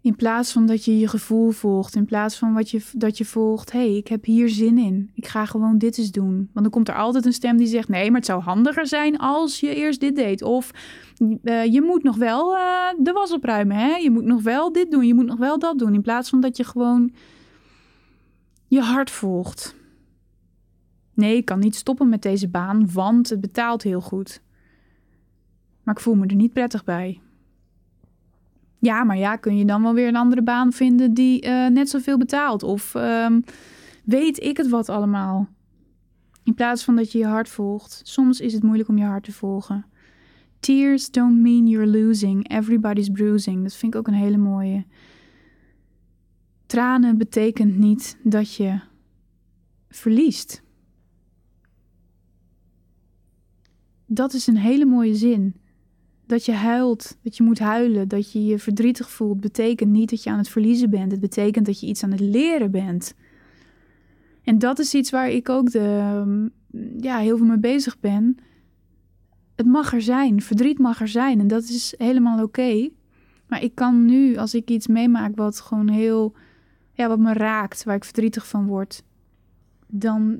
[0.01, 3.25] In plaats van dat je je gevoel volgt, in plaats van wat je, dat je
[3.25, 5.11] volgt, hé, hey, ik heb hier zin in.
[5.13, 6.35] Ik ga gewoon dit eens doen.
[6.35, 9.17] Want dan komt er altijd een stem die zegt, nee, maar het zou handiger zijn
[9.17, 10.41] als je eerst dit deed.
[10.41, 10.71] Of
[11.43, 13.95] uh, je moet nog wel uh, de was opruimen, hè?
[13.95, 15.93] Je moet nog wel dit doen, je moet nog wel dat doen.
[15.93, 17.11] In plaats van dat je gewoon
[18.67, 19.75] je hart volgt.
[21.13, 24.41] Nee, ik kan niet stoppen met deze baan, want het betaalt heel goed.
[25.83, 27.21] Maar ik voel me er niet prettig bij.
[28.81, 31.89] Ja, maar ja, kun je dan wel weer een andere baan vinden die uh, net
[31.89, 32.63] zoveel betaalt?
[32.63, 33.43] Of um,
[34.03, 35.47] weet ik het wat allemaal?
[36.43, 38.01] In plaats van dat je je hart volgt.
[38.03, 39.85] Soms is het moeilijk om je hart te volgen.
[40.59, 42.49] Tears don't mean you're losing.
[42.49, 43.63] Everybody's bruising.
[43.63, 44.85] Dat vind ik ook een hele mooie.
[46.65, 48.79] Tranen betekent niet dat je
[49.89, 50.63] verliest.
[54.05, 55.60] Dat is een hele mooie zin
[56.31, 60.23] dat je huilt, dat je moet huilen, dat je je verdrietig voelt, betekent niet dat
[60.23, 61.11] je aan het verliezen bent.
[61.11, 63.13] Het betekent dat je iets aan het leren bent.
[64.43, 66.51] En dat is iets waar ik ook de, mm,
[66.99, 68.37] ja, heel veel mee bezig ben.
[69.55, 72.89] Het mag er zijn, verdriet mag er zijn en dat is helemaal oké.
[73.47, 76.33] Maar ik kan nu, als ik iets meemaak wat gewoon heel,
[76.93, 79.03] ja, wat me raakt, waar ik verdrietig van word,
[79.87, 80.39] dan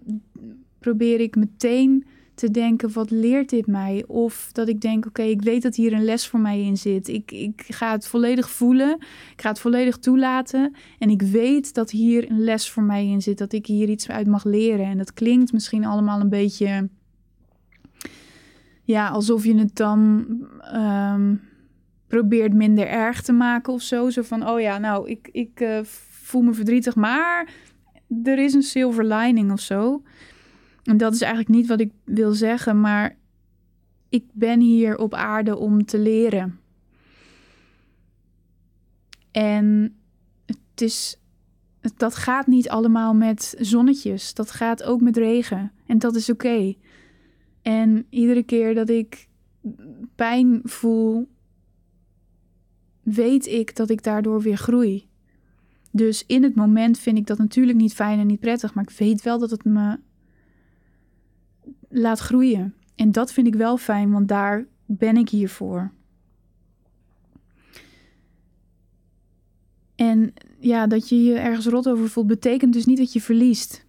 [0.80, 2.06] probeer ik meteen
[2.42, 4.04] te denken, wat leert dit mij?
[4.08, 7.08] Of dat ik denk, oké, ik weet dat hier een les voor mij in zit.
[7.08, 8.96] Ik, ik ga het volledig voelen.
[9.32, 10.76] Ik ga het volledig toelaten.
[11.00, 13.38] En ik weet dat hier een les voor mij in zit.
[13.38, 14.86] Dat ik hier iets uit mag leren.
[14.86, 16.90] En dat klinkt misschien allemaal een beetje
[18.84, 20.26] ja, alsof je het dan
[20.62, 21.36] ehm,
[22.08, 24.10] probeert minder erg te maken of zo.
[24.10, 27.54] Zo van, oh ja, nou, ik, ik uh, voel me verdrietig, maar
[28.24, 30.02] er is een silver lining of zo.
[30.84, 33.18] En dat is eigenlijk niet wat ik wil zeggen, maar
[34.10, 36.60] ik ben hier op aarde om te leren.
[39.32, 39.96] En
[40.46, 41.20] het is,
[41.98, 44.34] dat gaat niet allemaal met zonnetjes.
[44.34, 45.72] Dat gaat ook met regen.
[45.86, 46.76] En dat is oké.
[47.62, 49.28] En iedere keer dat ik
[50.16, 51.30] pijn voel,
[53.04, 55.10] weet ik dat ik daardoor weer groei.
[55.92, 58.98] Dus in het moment vind ik dat natuurlijk niet fijn en niet prettig, maar ik
[58.98, 60.00] weet wel dat het me
[61.92, 62.74] laat groeien.
[62.96, 65.92] En dat vind ik wel fijn, want daar ben ik hier voor.
[69.96, 73.86] En ja, dat je je ergens rot over voelt, betekent dus niet dat je verliest.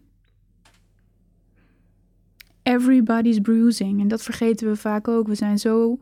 [2.63, 4.01] Everybody's bruising.
[4.01, 5.27] En dat vergeten we vaak ook.
[5.27, 5.99] We zijn zo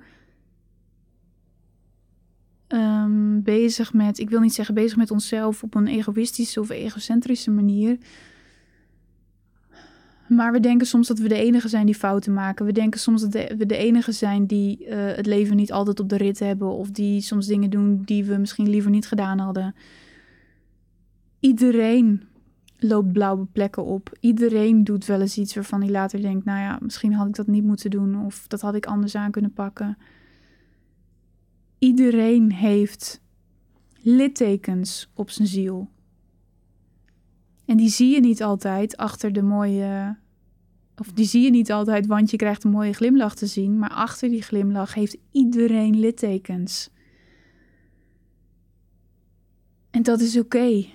[2.68, 7.50] um, bezig met, ik wil niet zeggen bezig met onszelf op een egoïstische of egocentrische
[7.50, 7.98] manier.
[10.30, 12.66] Maar we denken soms dat we de enige zijn die fouten maken.
[12.66, 16.08] We denken soms dat we de enige zijn die uh, het leven niet altijd op
[16.08, 16.68] de rit hebben.
[16.68, 19.74] Of die soms dingen doen die we misschien liever niet gedaan hadden.
[21.40, 22.22] Iedereen
[22.78, 24.16] loopt blauwe plekken op.
[24.20, 27.46] Iedereen doet wel eens iets waarvan hij later denkt: nou ja, misschien had ik dat
[27.46, 28.24] niet moeten doen.
[28.24, 29.98] Of dat had ik anders aan kunnen pakken.
[31.78, 33.22] Iedereen heeft
[34.00, 35.88] littekens op zijn ziel.
[37.70, 40.16] En die zie je niet altijd achter de mooie.
[40.96, 43.78] Of die zie je niet altijd, want je krijgt een mooie glimlach te zien.
[43.78, 46.90] Maar achter die glimlach heeft iedereen littekens.
[49.90, 50.86] En dat is oké.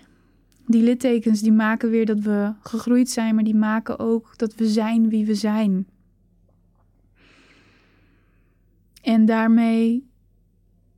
[0.65, 4.67] Die littekens die maken weer dat we gegroeid zijn, maar die maken ook dat we
[4.67, 5.87] zijn wie we zijn.
[9.01, 10.09] En daarmee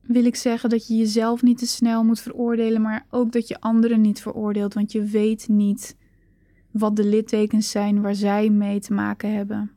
[0.07, 3.59] wil ik zeggen dat je jezelf niet te snel moet veroordelen, maar ook dat je
[3.59, 5.97] anderen niet veroordeelt, want je weet niet
[6.71, 9.71] wat de littekens zijn waar zij mee te maken hebben.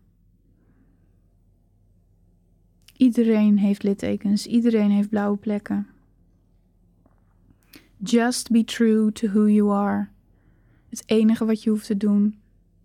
[2.96, 5.86] Iedereen heeft littekens, iedereen heeft blauwe plekken.
[7.96, 10.08] Just be true to who you are.
[10.88, 12.40] Het enige wat je hoeft te doen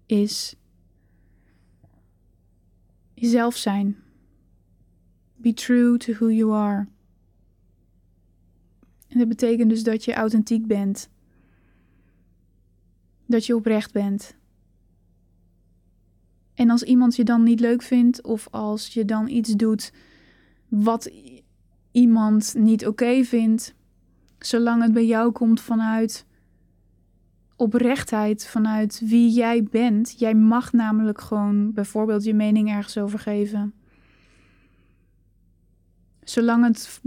[0.06, 0.56] is
[3.14, 3.98] jezelf zijn.
[5.36, 6.88] Be true to who you are.
[9.16, 11.10] En dat betekent dus dat je authentiek bent.
[13.26, 14.36] Dat je oprecht bent.
[16.54, 19.94] En als iemand je dan niet leuk vindt, of als je dan iets doet
[20.68, 21.12] wat
[21.92, 23.76] iemand niet oké vindt,
[24.40, 26.26] zolang het bij jou komt vanuit
[27.56, 30.20] oprechtheid, vanuit wie jij bent.
[30.20, 33.74] Jij mag namelijk gewoon bijvoorbeeld je mening ergens over geven.
[36.26, 37.02] Zolang het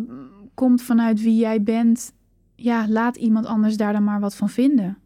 [0.54, 2.12] komt vanuit wie jij bent,
[2.54, 4.98] ja, laat iemand anders daar dan maar wat van vinden.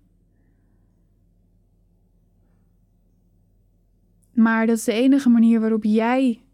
[4.33, 6.44] Maar dat is de enige manier waarop jij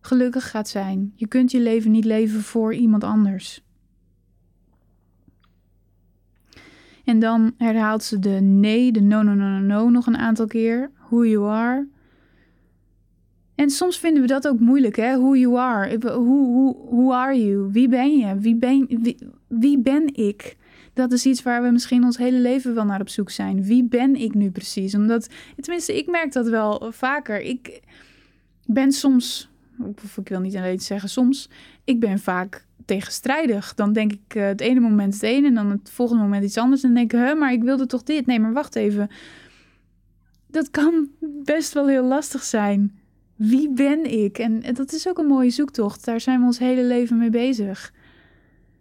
[0.00, 1.12] gelukkig gaat zijn.
[1.14, 3.66] Je kunt je leven niet leven voor iemand anders.
[7.04, 10.46] En dan herhaalt ze de nee, de no, no, no, no, no nog een aantal
[10.46, 10.90] keer.
[11.08, 11.88] Who you are.
[13.58, 15.18] En soms vinden we dat ook moeilijk, hè?
[15.18, 15.98] Who you are.
[15.98, 17.72] Who, who, who are you?
[17.72, 18.38] Wie ben je?
[18.38, 19.18] Wie ben, wie,
[19.48, 20.56] wie ben ik?
[20.92, 23.62] Dat is iets waar we misschien ons hele leven wel naar op zoek zijn.
[23.62, 24.94] Wie ben ik nu precies?
[24.94, 25.28] Omdat,
[25.60, 27.40] tenminste, ik merk dat wel vaker.
[27.40, 27.80] Ik
[28.66, 29.50] ben soms,
[30.16, 31.50] ik wil niet alleen zeggen soms,
[31.84, 33.74] ik ben vaak tegenstrijdig.
[33.74, 36.58] Dan denk ik uh, het ene moment het ene en dan het volgende moment iets
[36.58, 36.82] anders.
[36.82, 38.26] En dan denk ik, maar ik wilde toch dit?
[38.26, 39.08] Nee, maar wacht even.
[40.46, 41.08] Dat kan
[41.44, 42.97] best wel heel lastig zijn
[43.38, 44.38] wie ben ik?
[44.38, 46.04] En, dat is ook een mooie zoektocht.
[46.04, 47.92] Daar zijn we ons hele leven mee bezig.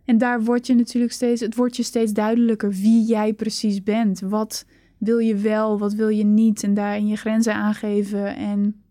[0.05, 4.19] En daar wordt je natuurlijk steeds, het wordt je steeds duidelijker wie jij precies bent.
[4.19, 4.65] Wat
[4.97, 6.63] wil je wel, wat wil je niet?
[6.63, 8.35] En daarin je grenzen aangeven.
[8.35, 8.81] En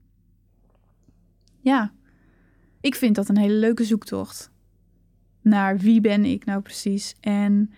[1.61, 1.93] ja,
[2.81, 4.51] ik vind dat een hele leuke zoektocht.
[5.41, 7.15] Naar wie ben ik nou precies?
[7.21, 7.71] En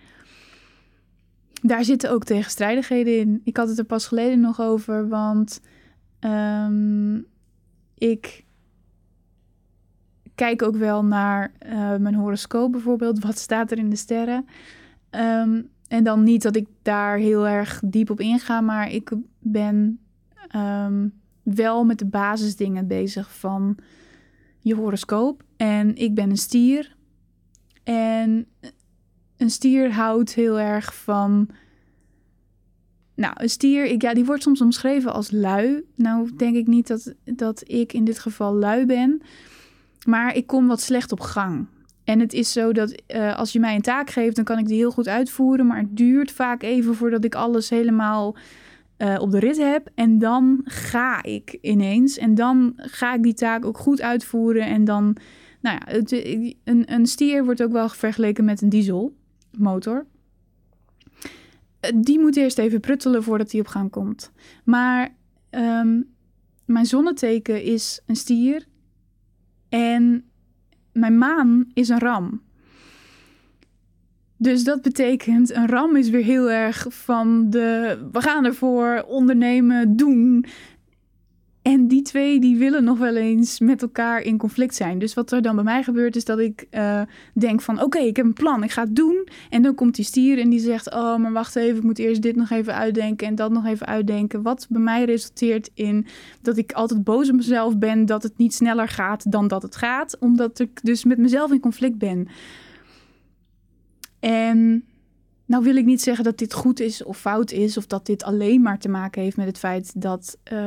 [1.61, 3.41] daar zitten ook tegenstrijdigheden in.
[3.43, 5.61] Ik had het er pas geleden nog over, want
[6.19, 7.25] um,
[7.99, 8.45] ik
[10.35, 13.19] kijk ook wel naar uh, mijn horoscoop bijvoorbeeld.
[13.19, 14.45] Wat staat er in de sterren?
[15.11, 19.99] Um, en dan niet dat ik daar heel erg diep op inga, maar ik ben
[20.55, 23.77] um, wel met de basisdingen bezig van
[24.59, 25.43] je horoscoop.
[25.57, 26.95] En ik ben een stier.
[27.83, 28.47] En
[29.37, 31.49] een stier houdt heel erg van
[33.19, 35.83] Nou, een stier, ik, ja, die wordt soms omschreven als lui.
[35.95, 39.21] Nou, denk ik niet dat, dat ik in dit geval lui ben.
[40.05, 41.67] Maar ik kom wat slecht op gang.
[42.03, 44.67] En het is zo dat uh, als je mij een taak geeft, dan kan ik
[44.67, 45.67] die heel goed uitvoeren.
[45.67, 48.35] Maar het duurt vaak even voordat ik alles helemaal
[48.97, 49.89] uh, op de rit heb.
[49.95, 52.17] En dan ga ik ineens.
[52.17, 54.65] En dan ga ik die taak ook goed uitvoeren.
[54.65, 55.15] En dan,
[55.61, 55.93] nou ja,
[56.63, 60.05] een, een stier wordt ook wel vergeleken met een dieselmotor.
[61.95, 64.31] Die moet eerst even pruttelen voordat hij op gang komt.
[64.63, 65.15] Maar
[65.49, 66.09] um,
[66.65, 68.65] mijn zonneteken is een stier.
[69.69, 70.23] En
[70.91, 72.41] mijn maan is een ram.
[74.37, 79.95] Dus dat betekent, een ram is weer heel erg van de we gaan ervoor, ondernemen,
[79.95, 80.45] doen.
[81.69, 84.99] En die twee die willen nog wel eens met elkaar in conflict zijn.
[84.99, 87.01] Dus wat er dan bij mij gebeurt is dat ik uh,
[87.33, 89.27] denk van oké, ik heb een plan, ik ga het doen.
[89.49, 92.21] En dan komt die stier en die zegt oh maar wacht even, ik moet eerst
[92.21, 94.41] dit nog even uitdenken en dat nog even uitdenken.
[94.41, 96.05] Wat bij mij resulteert in
[96.41, 99.75] dat ik altijd boos op mezelf ben dat het niet sneller gaat dan dat het
[99.75, 100.17] gaat.
[100.19, 102.27] Omdat ik dus met mezelf in conflict ben.
[104.19, 104.83] En
[105.49, 108.23] nou wil ik niet zeggen dat dit goed is of fout is, of dat dit
[108.23, 110.59] alleen maar te maken heeft met het feit dat uh,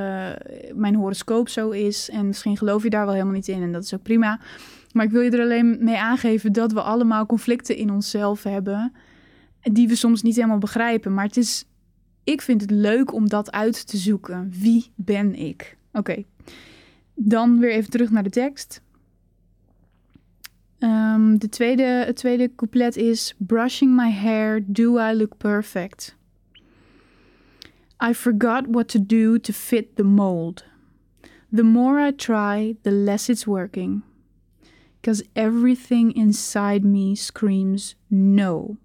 [0.74, 2.10] mijn horoscoop zo is.
[2.10, 4.40] En misschien geloof je daar wel helemaal niet in en dat is ook prima.
[4.92, 8.92] Maar ik wil je er alleen mee aangeven dat we allemaal conflicten in onszelf hebben,
[9.60, 11.14] die we soms niet helemaal begrijpen.
[11.14, 11.64] Maar het is,
[12.24, 14.52] ik vind het leuk om dat uit te zoeken.
[14.58, 15.76] Wie ben ik?
[15.92, 16.24] Oké,
[17.14, 18.81] dan weer even terug naar de tekst.
[20.82, 26.16] Um, de tweede, het tweede couplet is Brushing my hair, do I look perfect?
[28.10, 30.64] I forgot what to do to fit the mold.
[31.52, 34.02] The more I try, the less it's working.
[35.00, 38.76] Because everything inside me screams no.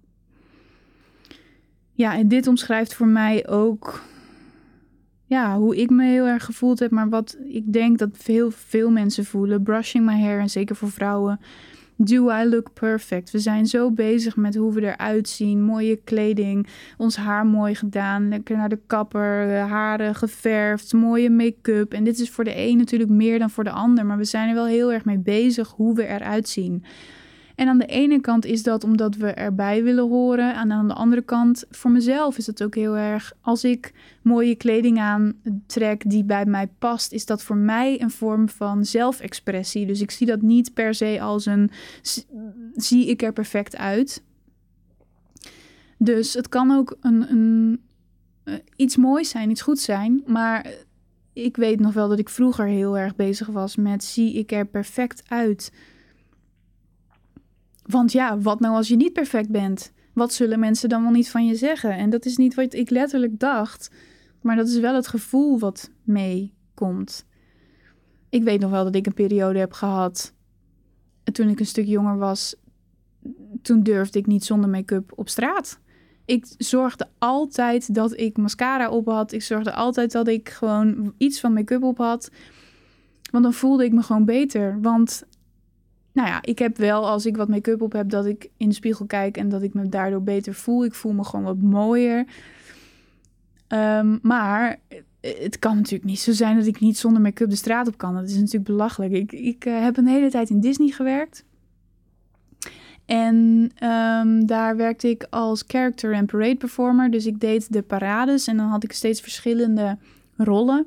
[1.92, 4.02] Ja, en dit omschrijft voor mij ook
[5.24, 8.90] ja, hoe ik me heel erg gevoeld heb, maar wat ik denk dat veel, veel
[8.90, 9.62] mensen voelen.
[9.62, 11.40] Brushing my hair, en zeker voor vrouwen
[12.00, 13.30] Do I look perfect?
[13.30, 15.62] We zijn zo bezig met hoe we eruit zien.
[15.62, 21.92] Mooie kleding, ons haar mooi gedaan, lekker naar de kapper, haren geverfd, mooie make-up.
[21.92, 24.48] En dit is voor de een natuurlijk meer dan voor de ander, maar we zijn
[24.48, 26.84] er wel heel erg mee bezig hoe we eruit zien.
[27.58, 30.54] En aan de ene kant is dat omdat we erbij willen horen.
[30.54, 33.32] En aan de andere kant, voor mezelf is het ook heel erg.
[33.40, 33.92] Als ik
[34.22, 39.86] mooie kleding aantrek die bij mij past, is dat voor mij een vorm van zelfexpressie.
[39.86, 41.70] Dus ik zie dat niet per se als een.
[42.74, 44.22] zie ik er perfect uit.
[45.96, 47.80] Dus het kan ook een, een,
[48.44, 50.22] eh, iets moois zijn, iets goed zijn.
[50.26, 50.70] Maar
[51.32, 54.66] ik weet nog wel dat ik vroeger heel erg bezig was met: zie ik er
[54.66, 55.72] perfect uit?
[57.88, 59.92] Want ja, wat nou als je niet perfect bent?
[60.12, 61.96] Wat zullen mensen dan wel niet van je zeggen?
[61.96, 63.90] En dat is niet wat ik letterlijk dacht,
[64.40, 67.26] maar dat is wel het gevoel wat meekomt.
[68.28, 70.34] Ik weet nog wel dat ik een periode heb gehad
[71.32, 72.56] toen ik een stuk jonger was.
[73.62, 75.80] Toen durfde ik niet zonder make-up op straat.
[76.24, 79.32] Ik zorgde altijd dat ik mascara op had.
[79.32, 82.30] Ik zorgde altijd dat ik gewoon iets van make-up op had.
[83.30, 84.78] Want dan voelde ik me gewoon beter.
[84.80, 85.26] Want
[86.18, 88.74] nou ja, ik heb wel als ik wat make-up op heb, dat ik in de
[88.74, 90.84] spiegel kijk en dat ik me daardoor beter voel.
[90.84, 92.26] Ik voel me gewoon wat mooier.
[93.68, 94.80] Um, maar
[95.20, 98.14] het kan natuurlijk niet zo zijn dat ik niet zonder make-up de straat op kan.
[98.14, 99.12] Dat is natuurlijk belachelijk.
[99.12, 101.44] Ik, ik uh, heb een hele tijd in Disney gewerkt.
[103.06, 107.10] En um, daar werkte ik als character en parade performer.
[107.10, 109.98] Dus ik deed de parades en dan had ik steeds verschillende
[110.36, 110.86] rollen.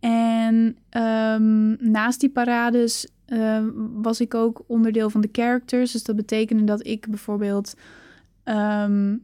[0.00, 5.92] En um, naast die parades uh, was ik ook onderdeel van de characters.
[5.92, 7.74] Dus dat betekende dat ik bijvoorbeeld
[8.44, 9.22] um,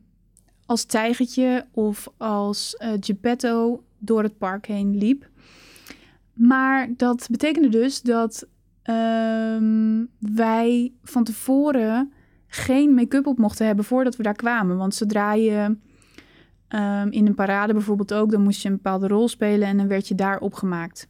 [0.66, 5.28] als tijgertje of als uh, Geppetto door het park heen liep.
[6.32, 8.46] Maar dat betekende dus dat
[8.84, 12.12] um, wij van tevoren
[12.46, 14.76] geen make-up op mochten hebben voordat we daar kwamen.
[14.76, 15.76] Want zodra je
[17.10, 20.08] in een parade bijvoorbeeld ook, dan moest je een bepaalde rol spelen en dan werd
[20.08, 21.08] je daar opgemaakt.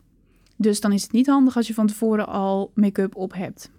[0.57, 3.71] Dus dan is het niet handig als je van tevoren al make-up op hebt.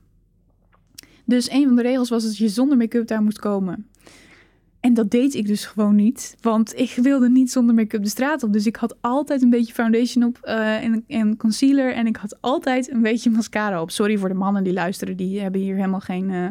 [1.25, 3.87] Dus een van de regels was dat je zonder make-up daar moest komen.
[4.79, 8.43] En dat deed ik dus gewoon niet, want ik wilde niet zonder make-up de straat
[8.43, 8.53] op.
[8.53, 12.41] Dus ik had altijd een beetje foundation op uh, en, en, concealer en ik had
[12.41, 13.91] altijd een beetje mascara op.
[13.91, 16.47] Sorry voor de mannen die luisteren, die hebben hier helemaal geen, uh,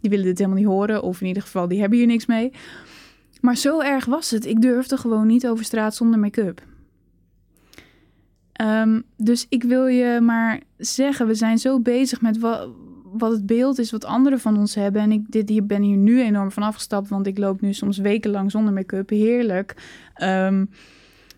[0.00, 1.02] die willen dit helemaal niet horen.
[1.02, 2.52] Of in ieder geval, die hebben hier niks mee.
[3.40, 4.46] Maar zo erg was het.
[4.46, 6.62] Ik durfde gewoon niet over straat zonder make-up.
[8.62, 13.78] Um, dus ik wil je maar zeggen, we zijn zo bezig met wat, het beeld
[13.78, 15.02] is wat anderen van ons hebben.
[15.02, 17.98] En ik dit, hier ben hier nu enorm van afgestapt, want ik loop nu soms
[17.98, 19.10] wekenlang zonder make-up.
[19.10, 19.74] Heerlijk.
[20.22, 20.70] Um,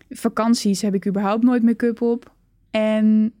[0.09, 2.31] vakanties heb ik überhaupt nooit make-up op.
[2.71, 3.33] En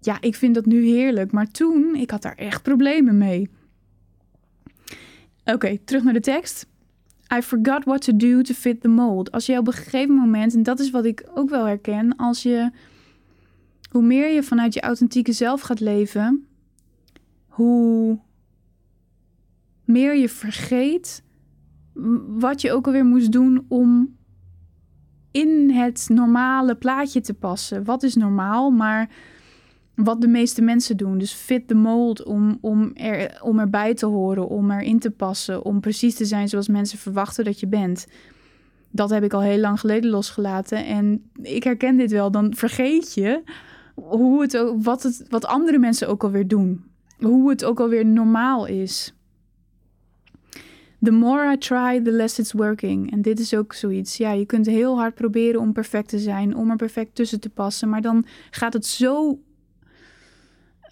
[0.00, 1.32] ja, ik vind dat nu heerlijk.
[1.32, 3.48] Maar toen, ik had daar echt problemen mee.
[5.44, 6.66] Oké, terug naar de tekst.
[7.34, 9.32] I forgot what to do to fit the mold.
[9.32, 12.42] Als je op een gegeven moment, en dat is wat ik ook wel herken, als
[12.42, 12.70] je,
[13.88, 16.46] hoe meer je vanuit je authentieke zelf gaat leven,
[17.46, 18.18] hoe
[19.84, 21.22] meer je vergeet
[22.28, 24.16] wat je ook alweer moest doen om
[25.30, 27.84] in het normale plaatje te passen.
[27.84, 29.10] Wat is normaal, maar
[29.94, 31.18] wat de meeste mensen doen.
[31.18, 35.64] Dus fit the mold om, om, er, om erbij te horen, om erin te passen,
[35.64, 38.06] om precies te zijn zoals mensen verwachten dat je bent.
[38.90, 40.86] Dat heb ik al heel lang geleden losgelaten.
[40.86, 42.30] En ik herken dit wel.
[42.30, 43.42] Dan vergeet je
[44.02, 46.84] hoe het, wat, het, wat andere mensen ook alweer doen.
[47.18, 49.12] Hoe het ook alweer normaal is.
[51.02, 53.12] The more I try, the less it's working.
[53.12, 54.16] En dit is ook zoiets.
[54.16, 57.50] Ja, je kunt heel hard proberen om perfect te zijn, om er perfect tussen te
[57.50, 57.88] passen.
[57.88, 59.38] Maar dan gaat het zo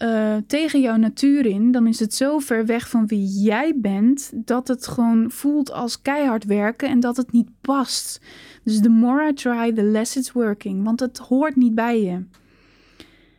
[0.03, 4.31] uh, tegen jouw natuur in, dan is het zo ver weg van wie jij bent,
[4.35, 8.21] dat het gewoon voelt als keihard werken en dat het niet past.
[8.63, 12.23] Dus the more I try, the less it's working, want het hoort niet bij je.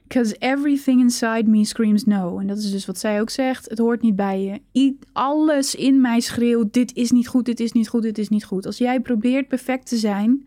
[0.09, 2.39] Because everything inside me screams no.
[2.39, 3.69] En dat is dus wat zij ook zegt.
[3.69, 4.97] Het hoort niet bij je.
[5.13, 8.45] alles in mij schreeuwt: dit is niet goed, dit is niet goed, dit is niet
[8.45, 8.67] goed.
[8.67, 10.47] Als jij probeert perfect te zijn,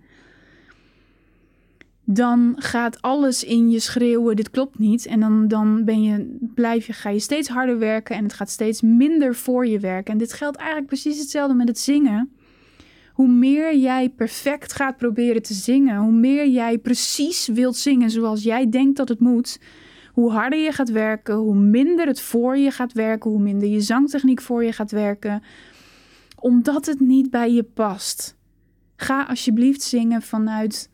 [2.03, 5.05] dan gaat alles in je schreeuwen, dit klopt niet.
[5.05, 8.49] En dan, dan ben je, blijf je, ga je steeds harder werken en het gaat
[8.49, 10.14] steeds minder voor je werken.
[10.14, 12.32] En dit geldt eigenlijk precies hetzelfde met het zingen.
[13.22, 18.43] Hoe meer jij perfect gaat proberen te zingen, hoe meer jij precies wilt zingen zoals
[18.43, 19.59] jij denkt dat het moet,
[20.13, 23.82] hoe harder je gaat werken, hoe minder het voor je gaat werken, hoe minder je
[23.82, 25.43] zangtechniek voor je gaat werken,
[26.39, 28.38] omdat het niet bij je past.
[28.95, 30.89] Ga alsjeblieft zingen vanuit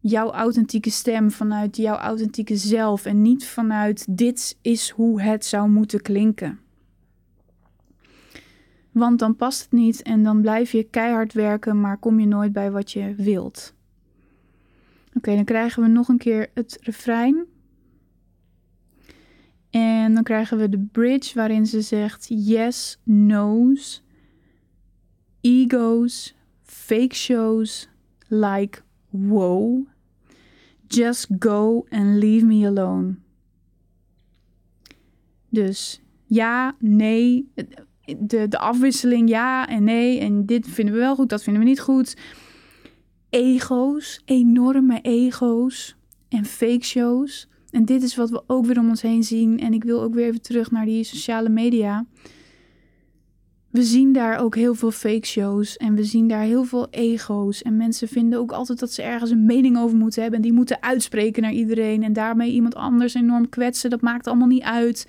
[0.00, 5.68] jouw authentieke stem, vanuit jouw authentieke zelf en niet vanuit dit is hoe het zou
[5.68, 6.65] moeten klinken.
[8.96, 12.52] Want dan past het niet en dan blijf je keihard werken, maar kom je nooit
[12.52, 13.74] bij wat je wilt.
[15.14, 17.46] Oké, dan krijgen we nog een keer het refrein.
[19.70, 24.04] En dan krijgen we de bridge waarin ze zegt yes, no's,
[25.40, 27.88] egos, fake shows,
[28.28, 29.86] like wow,
[30.86, 33.14] just go and leave me alone.
[35.48, 37.52] Dus ja, nee,
[38.18, 40.18] de, de afwisseling ja en nee.
[40.18, 42.16] En dit vinden we wel goed, dat vinden we niet goed.
[43.30, 45.96] Ego's, enorme ego's
[46.28, 47.48] en fake shows.
[47.70, 49.60] En dit is wat we ook weer om ons heen zien.
[49.60, 52.06] En ik wil ook weer even terug naar die sociale media.
[53.70, 57.62] We zien daar ook heel veel fake shows en we zien daar heel veel ego's.
[57.62, 60.40] En mensen vinden ook altijd dat ze ergens een mening over moeten hebben.
[60.40, 63.90] En die moeten uitspreken naar iedereen en daarmee iemand anders enorm kwetsen.
[63.90, 65.06] Dat maakt allemaal niet uit.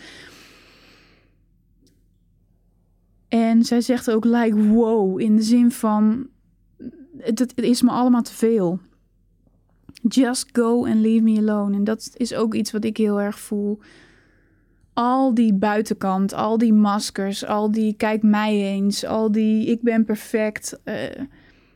[3.38, 6.28] En zij zegt ook like wow in de zin van
[7.18, 8.80] het, is me allemaal te veel.
[10.08, 11.76] Just go and leave me alone.
[11.76, 13.80] En dat is ook iets wat ik heel erg voel.
[14.94, 20.06] Al die buitenkant, al die maskers, al die kijk mij eens, al die ik ben
[20.06, 20.80] perfect.
[20.86, 20.96] Uh,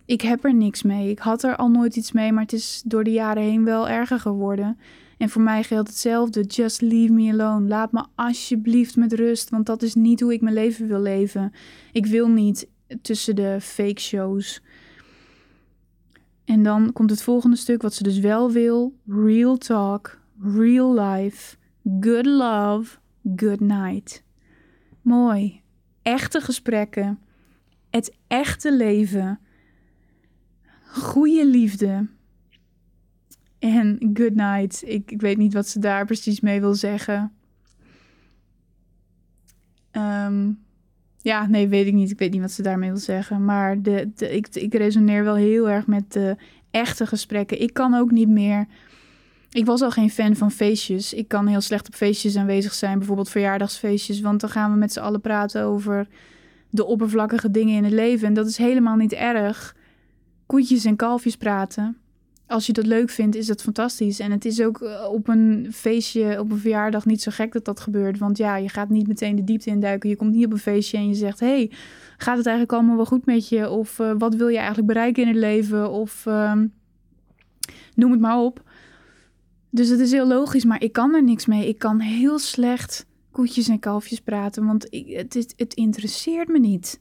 [0.06, 1.10] ik heb er niks mee.
[1.10, 3.90] Ik had er al nooit iets mee, maar het is door de jaren heen wel
[3.90, 4.78] erger geworden.
[5.22, 6.44] En voor mij geldt hetzelfde.
[6.44, 7.68] Just leave me alone.
[7.68, 11.52] Laat me alsjeblieft met rust, want dat is niet hoe ik mijn leven wil leven.
[11.92, 12.68] Ik wil niet
[13.02, 14.62] tussen de fake shows.
[16.46, 21.58] En dan komt het volgende stuk, wat ze dus wel wil: real talk, real life,
[22.00, 22.98] good love,
[23.36, 24.24] good night.
[25.02, 25.62] Mooi.
[26.02, 27.20] Echte gesprekken,
[27.90, 29.40] het echte leven,
[30.86, 32.08] goede liefde
[33.62, 34.84] en good night.
[34.86, 37.32] Ik, ik weet niet wat ze daar precies mee wil zeggen.
[39.92, 40.52] Ehm,
[41.22, 42.12] ja, nee, weet ik niet.
[42.12, 43.46] Ik weet niet wat ze daarmee wil zeggen.
[43.46, 46.36] Maar de, ik, ik resoneer wel heel erg met de
[46.72, 47.62] echte gesprekken.
[47.62, 48.66] Ik kan ook niet meer.
[49.52, 51.14] Ik was al geen fan van feestjes.
[51.14, 54.22] Ik kan heel slecht op feestjes aanwezig zijn, bijvoorbeeld verjaardagsfeestjes.
[54.22, 56.08] Want dan gaan we met z'n allen praten over
[56.70, 58.28] de oppervlakkige dingen in het leven.
[58.28, 59.76] En dat is helemaal niet erg.
[60.46, 62.01] Koetjes en kalfjes praten
[62.52, 64.20] als je dat leuk vindt, is dat fantastisch.
[64.20, 67.66] En het is ook eh, op een feestje, op een verjaardag niet zo gek dat
[67.66, 68.18] dat gebeurt.
[68.18, 70.10] Want ja, je gaat niet meteen de diepte induiken.
[70.10, 71.72] Je komt niet op een feestje en je zegt: hey,
[72.18, 73.70] gaat het eigenlijk allemaal wel goed met je?
[73.70, 75.92] Of uh, wat wil je eigenlijk bereiken in het leven?
[75.92, 76.54] Of uh,
[77.96, 78.64] noem het maar op.
[79.70, 81.68] Dus het is heel logisch, maar ik kan er niks mee.
[81.68, 87.00] Ik kan heel slecht koetjes en kalfjes praten, want ik, het, het interesseert me niet.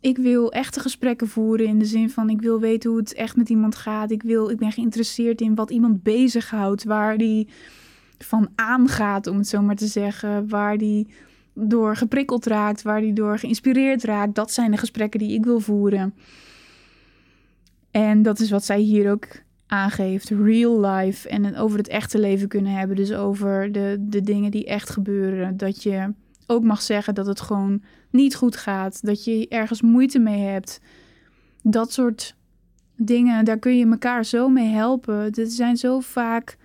[0.00, 3.36] Ik wil echte gesprekken voeren in de zin van ik wil weten hoe het echt
[3.36, 4.10] met iemand gaat.
[4.10, 7.48] Ik, wil, ik ben geïnteresseerd in wat iemand bezighoudt, waar die
[8.18, 10.48] van aangaat, om het zo maar te zeggen.
[10.48, 11.08] Waar die
[11.54, 14.34] door geprikkeld raakt, waar die door geïnspireerd raakt.
[14.34, 16.14] Dat zijn de gesprekken die ik wil voeren.
[17.90, 19.26] En dat is wat zij hier ook
[19.66, 20.30] aangeeft.
[20.30, 21.28] Real life.
[21.28, 22.96] En over het echte leven kunnen hebben.
[22.96, 25.56] Dus over de, de dingen die echt gebeuren.
[25.56, 26.12] Dat je
[26.50, 29.06] ook mag zeggen dat het gewoon niet goed gaat.
[29.06, 30.80] Dat je ergens moeite mee hebt.
[31.62, 32.36] Dat soort
[32.96, 35.32] dingen, daar kun je elkaar zo mee helpen.
[35.32, 36.56] Er zijn zo vaak.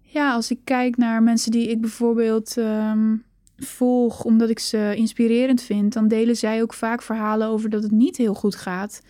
[0.00, 3.16] Ja, als ik kijk naar mensen die ik bijvoorbeeld ehm,
[3.56, 7.92] volg omdat ik ze inspirerend vind, dan delen zij ook vaak verhalen over dat het
[7.92, 9.02] niet heel goed gaat.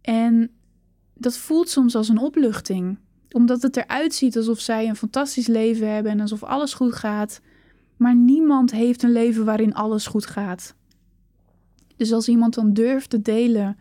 [0.00, 0.50] En
[1.14, 2.98] dat voelt soms als een opluchting,
[3.30, 7.40] omdat het eruit ziet alsof zij een fantastisch leven hebben en alsof alles goed gaat.
[8.00, 10.74] Maar niemand heeft een leven waarin alles goed gaat.
[11.96, 13.76] Dus als iemand dan durft te delen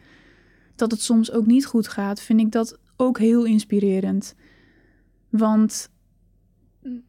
[0.76, 4.36] dat het soms ook niet goed gaat, vind ik dat ook heel inspirerend.
[5.30, 5.90] Want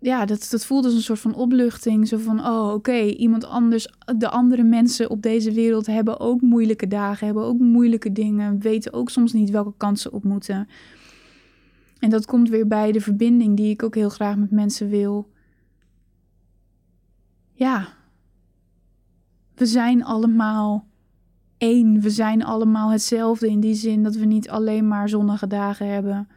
[0.00, 2.08] ja, dat, dat voelt als een soort van opluchting.
[2.08, 6.88] Zo van, oh oké, iemand anders, de andere mensen op deze wereld hebben ook moeilijke
[6.88, 10.68] dagen, hebben ook moeilijke dingen, weten ook soms niet welke kansen op moeten.
[11.98, 15.28] En dat komt weer bij de verbinding die ik ook heel graag met mensen wil.
[17.60, 17.88] Ja,
[19.54, 20.86] we zijn allemaal
[21.58, 22.00] één.
[22.00, 26.28] We zijn allemaal hetzelfde in die zin dat we niet alleen maar zonnige dagen hebben.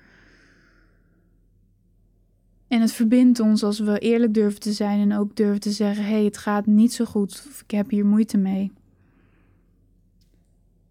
[2.68, 6.04] En het verbindt ons als we eerlijk durven te zijn en ook durven te zeggen:
[6.04, 8.72] hé, hey, het gaat niet zo goed of ik heb hier moeite mee.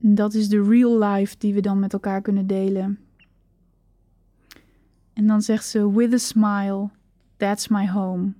[0.00, 2.98] En dat is de real life die we dan met elkaar kunnen delen.
[5.12, 6.88] En dan zegt ze: With a smile,
[7.36, 8.32] that's my home.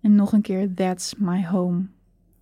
[0.00, 1.86] En nog een keer: That's my home.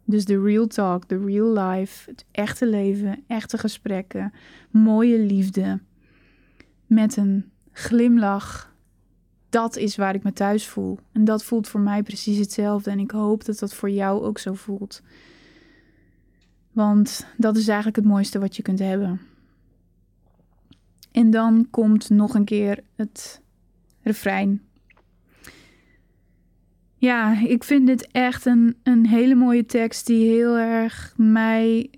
[0.05, 4.33] Dus de real talk, de real life, het echte leven, echte gesprekken,
[4.71, 5.81] mooie liefde.
[6.87, 8.75] Met een glimlach
[9.57, 10.99] dat is waar ik me thuis voel.
[11.13, 12.91] En dat voelt voor mij precies hetzelfde.
[12.91, 15.03] En ik hoop dat dat voor jou ook zo voelt.
[16.73, 19.21] Want dat is eigenlijk het mooiste wat je kunt hebben.
[21.13, 23.41] En dan komt nog een keer het
[24.03, 24.63] refrein.
[26.99, 31.90] Ja, ik vind dit echt een, een hele mooie tekst die heel erg mij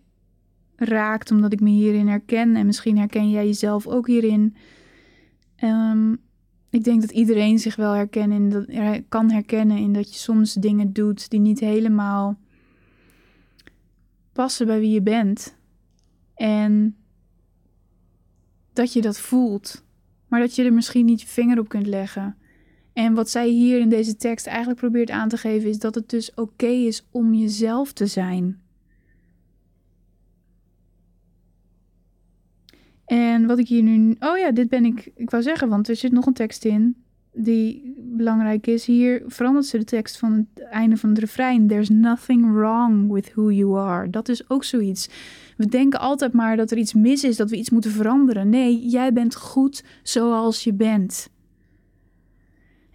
[0.76, 2.57] raakt, omdat ik me hierin herken.
[2.57, 4.57] En misschien herken jij jezelf ook hierin.
[5.64, 6.20] Um,
[6.70, 8.66] ik denk dat iedereen zich wel herkennen in dat,
[9.09, 12.38] kan herkennen in dat je soms dingen doet die niet helemaal
[14.32, 15.57] passen bij wie je bent.
[16.34, 16.96] En
[18.72, 19.84] dat je dat voelt,
[20.28, 22.36] maar dat je er misschien niet je vinger op kunt leggen.
[22.99, 26.11] En wat zij hier in deze tekst eigenlijk probeert aan te geven, is dat het
[26.11, 28.61] dus oké is om jezelf te zijn.
[33.05, 34.16] En wat ik hier nu.
[34.20, 35.11] Oh ja, dit ben ik.
[35.14, 36.96] Ik wou zeggen, want er zit nog een tekst in
[37.32, 38.84] die belangrijk is.
[38.84, 41.66] Hier verandert ze de tekst van het einde van het refrein.
[41.66, 44.11] There's nothing wrong with who you are.
[44.11, 45.09] Dat is ook zoiets.
[45.57, 48.49] We denken altijd maar dat er iets mis is, dat we iets moeten veranderen.
[48.49, 51.30] Nee, jij bent goed zoals je bent.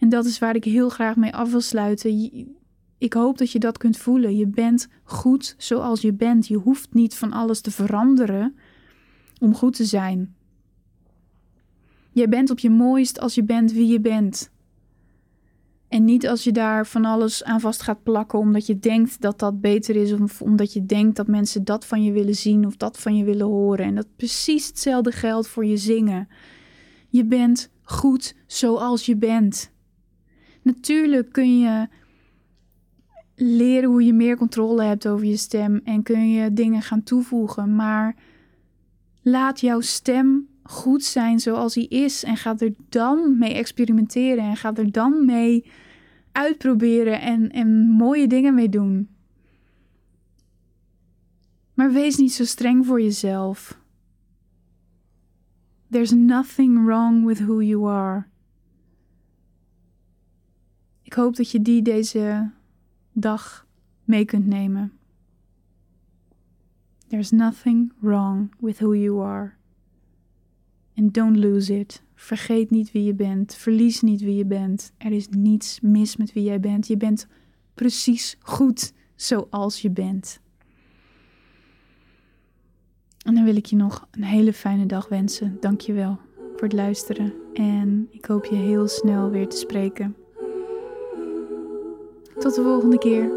[0.04, 2.30] En dat is waar ik heel graag mee af wil sluiten.
[2.98, 4.36] Ik hoop dat je dat kunt voelen.
[4.36, 6.48] Je bent goed zoals je bent.
[6.48, 8.56] Je hoeft niet van alles te veranderen
[9.40, 10.36] om goed te zijn.
[12.12, 14.52] Jij bent op je mooist als je bent wie je bent.
[15.88, 19.40] En niet als je daar van alles aan vast gaat plakken omdat je denkt dat
[19.40, 22.78] dat beter is of omdat je denkt dat mensen dat van je willen zien of
[22.78, 23.86] dat van je willen horen.
[23.86, 26.28] En dat precies hetzelfde geldt voor je zingen.
[27.10, 29.73] Je bent goed zoals je bent.
[30.64, 31.88] Natuurlijk kun je
[33.36, 37.76] leren hoe je meer controle hebt over je stem en kun je dingen gaan toevoegen,
[37.76, 38.16] maar
[39.26, 44.58] Laat jouw stem goed zijn zoals hij is en ga er dan mee experimenteren en
[44.58, 45.66] ga er dan mee
[46.32, 49.10] uitproberen en, en mooie dingen mee doen.
[51.74, 53.82] Maar wees niet zo streng voor jezelf.
[55.90, 58.28] There's nothing wrong with who you are.
[61.14, 62.52] Ik hoop dat je die deze
[63.12, 63.68] dag
[64.04, 64.92] mee kunt nemen.
[67.08, 69.54] There's nothing wrong with who you are.
[70.96, 72.04] And don't lose it.
[72.16, 73.56] Vergeet niet wie je bent.
[73.56, 74.92] Verlies niet wie je bent.
[74.98, 76.88] Er is niets mis met wie jij bent.
[76.88, 77.28] Je bent
[77.74, 80.40] precies goed zoals je bent.
[83.26, 85.58] En dan wil ik je nog een hele fijne dag wensen.
[85.60, 86.20] Dank je wel
[86.54, 87.34] voor het luisteren.
[87.54, 90.16] En ik hoop je heel snel weer te spreken.
[92.44, 93.32] Tot de volgende keer.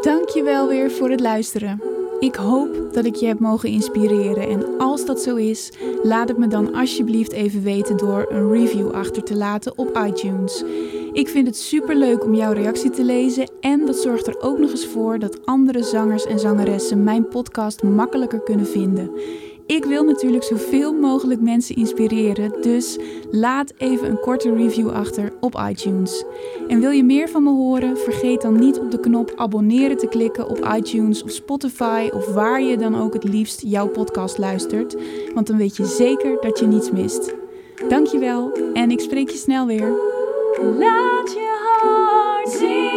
[0.00, 1.82] Dankjewel weer voor het luisteren.
[2.20, 5.72] Ik hoop dat ik je heb mogen inspireren en als dat zo is,
[6.02, 10.64] laat het me dan alsjeblieft even weten door een review achter te laten op iTunes.
[11.12, 14.58] Ik vind het super leuk om jouw reactie te lezen en dat zorgt er ook
[14.58, 19.10] nog eens voor dat andere zangers en zangeressen mijn podcast makkelijker kunnen vinden.
[19.66, 22.98] Ik wil natuurlijk zoveel mogelijk mensen inspireren, dus
[23.30, 26.24] laat even een korte review achter op iTunes.
[26.68, 27.98] En wil je meer van me horen?
[27.98, 32.62] Vergeet dan niet op de knop abonneren te klikken op iTunes of Spotify of waar
[32.62, 34.96] je dan ook het liefst jouw podcast luistert,
[35.34, 37.34] want dan weet je zeker dat je niets mist.
[37.88, 39.88] Dankjewel en ik spreek je snel weer.
[40.60, 42.95] Laat je hart zien.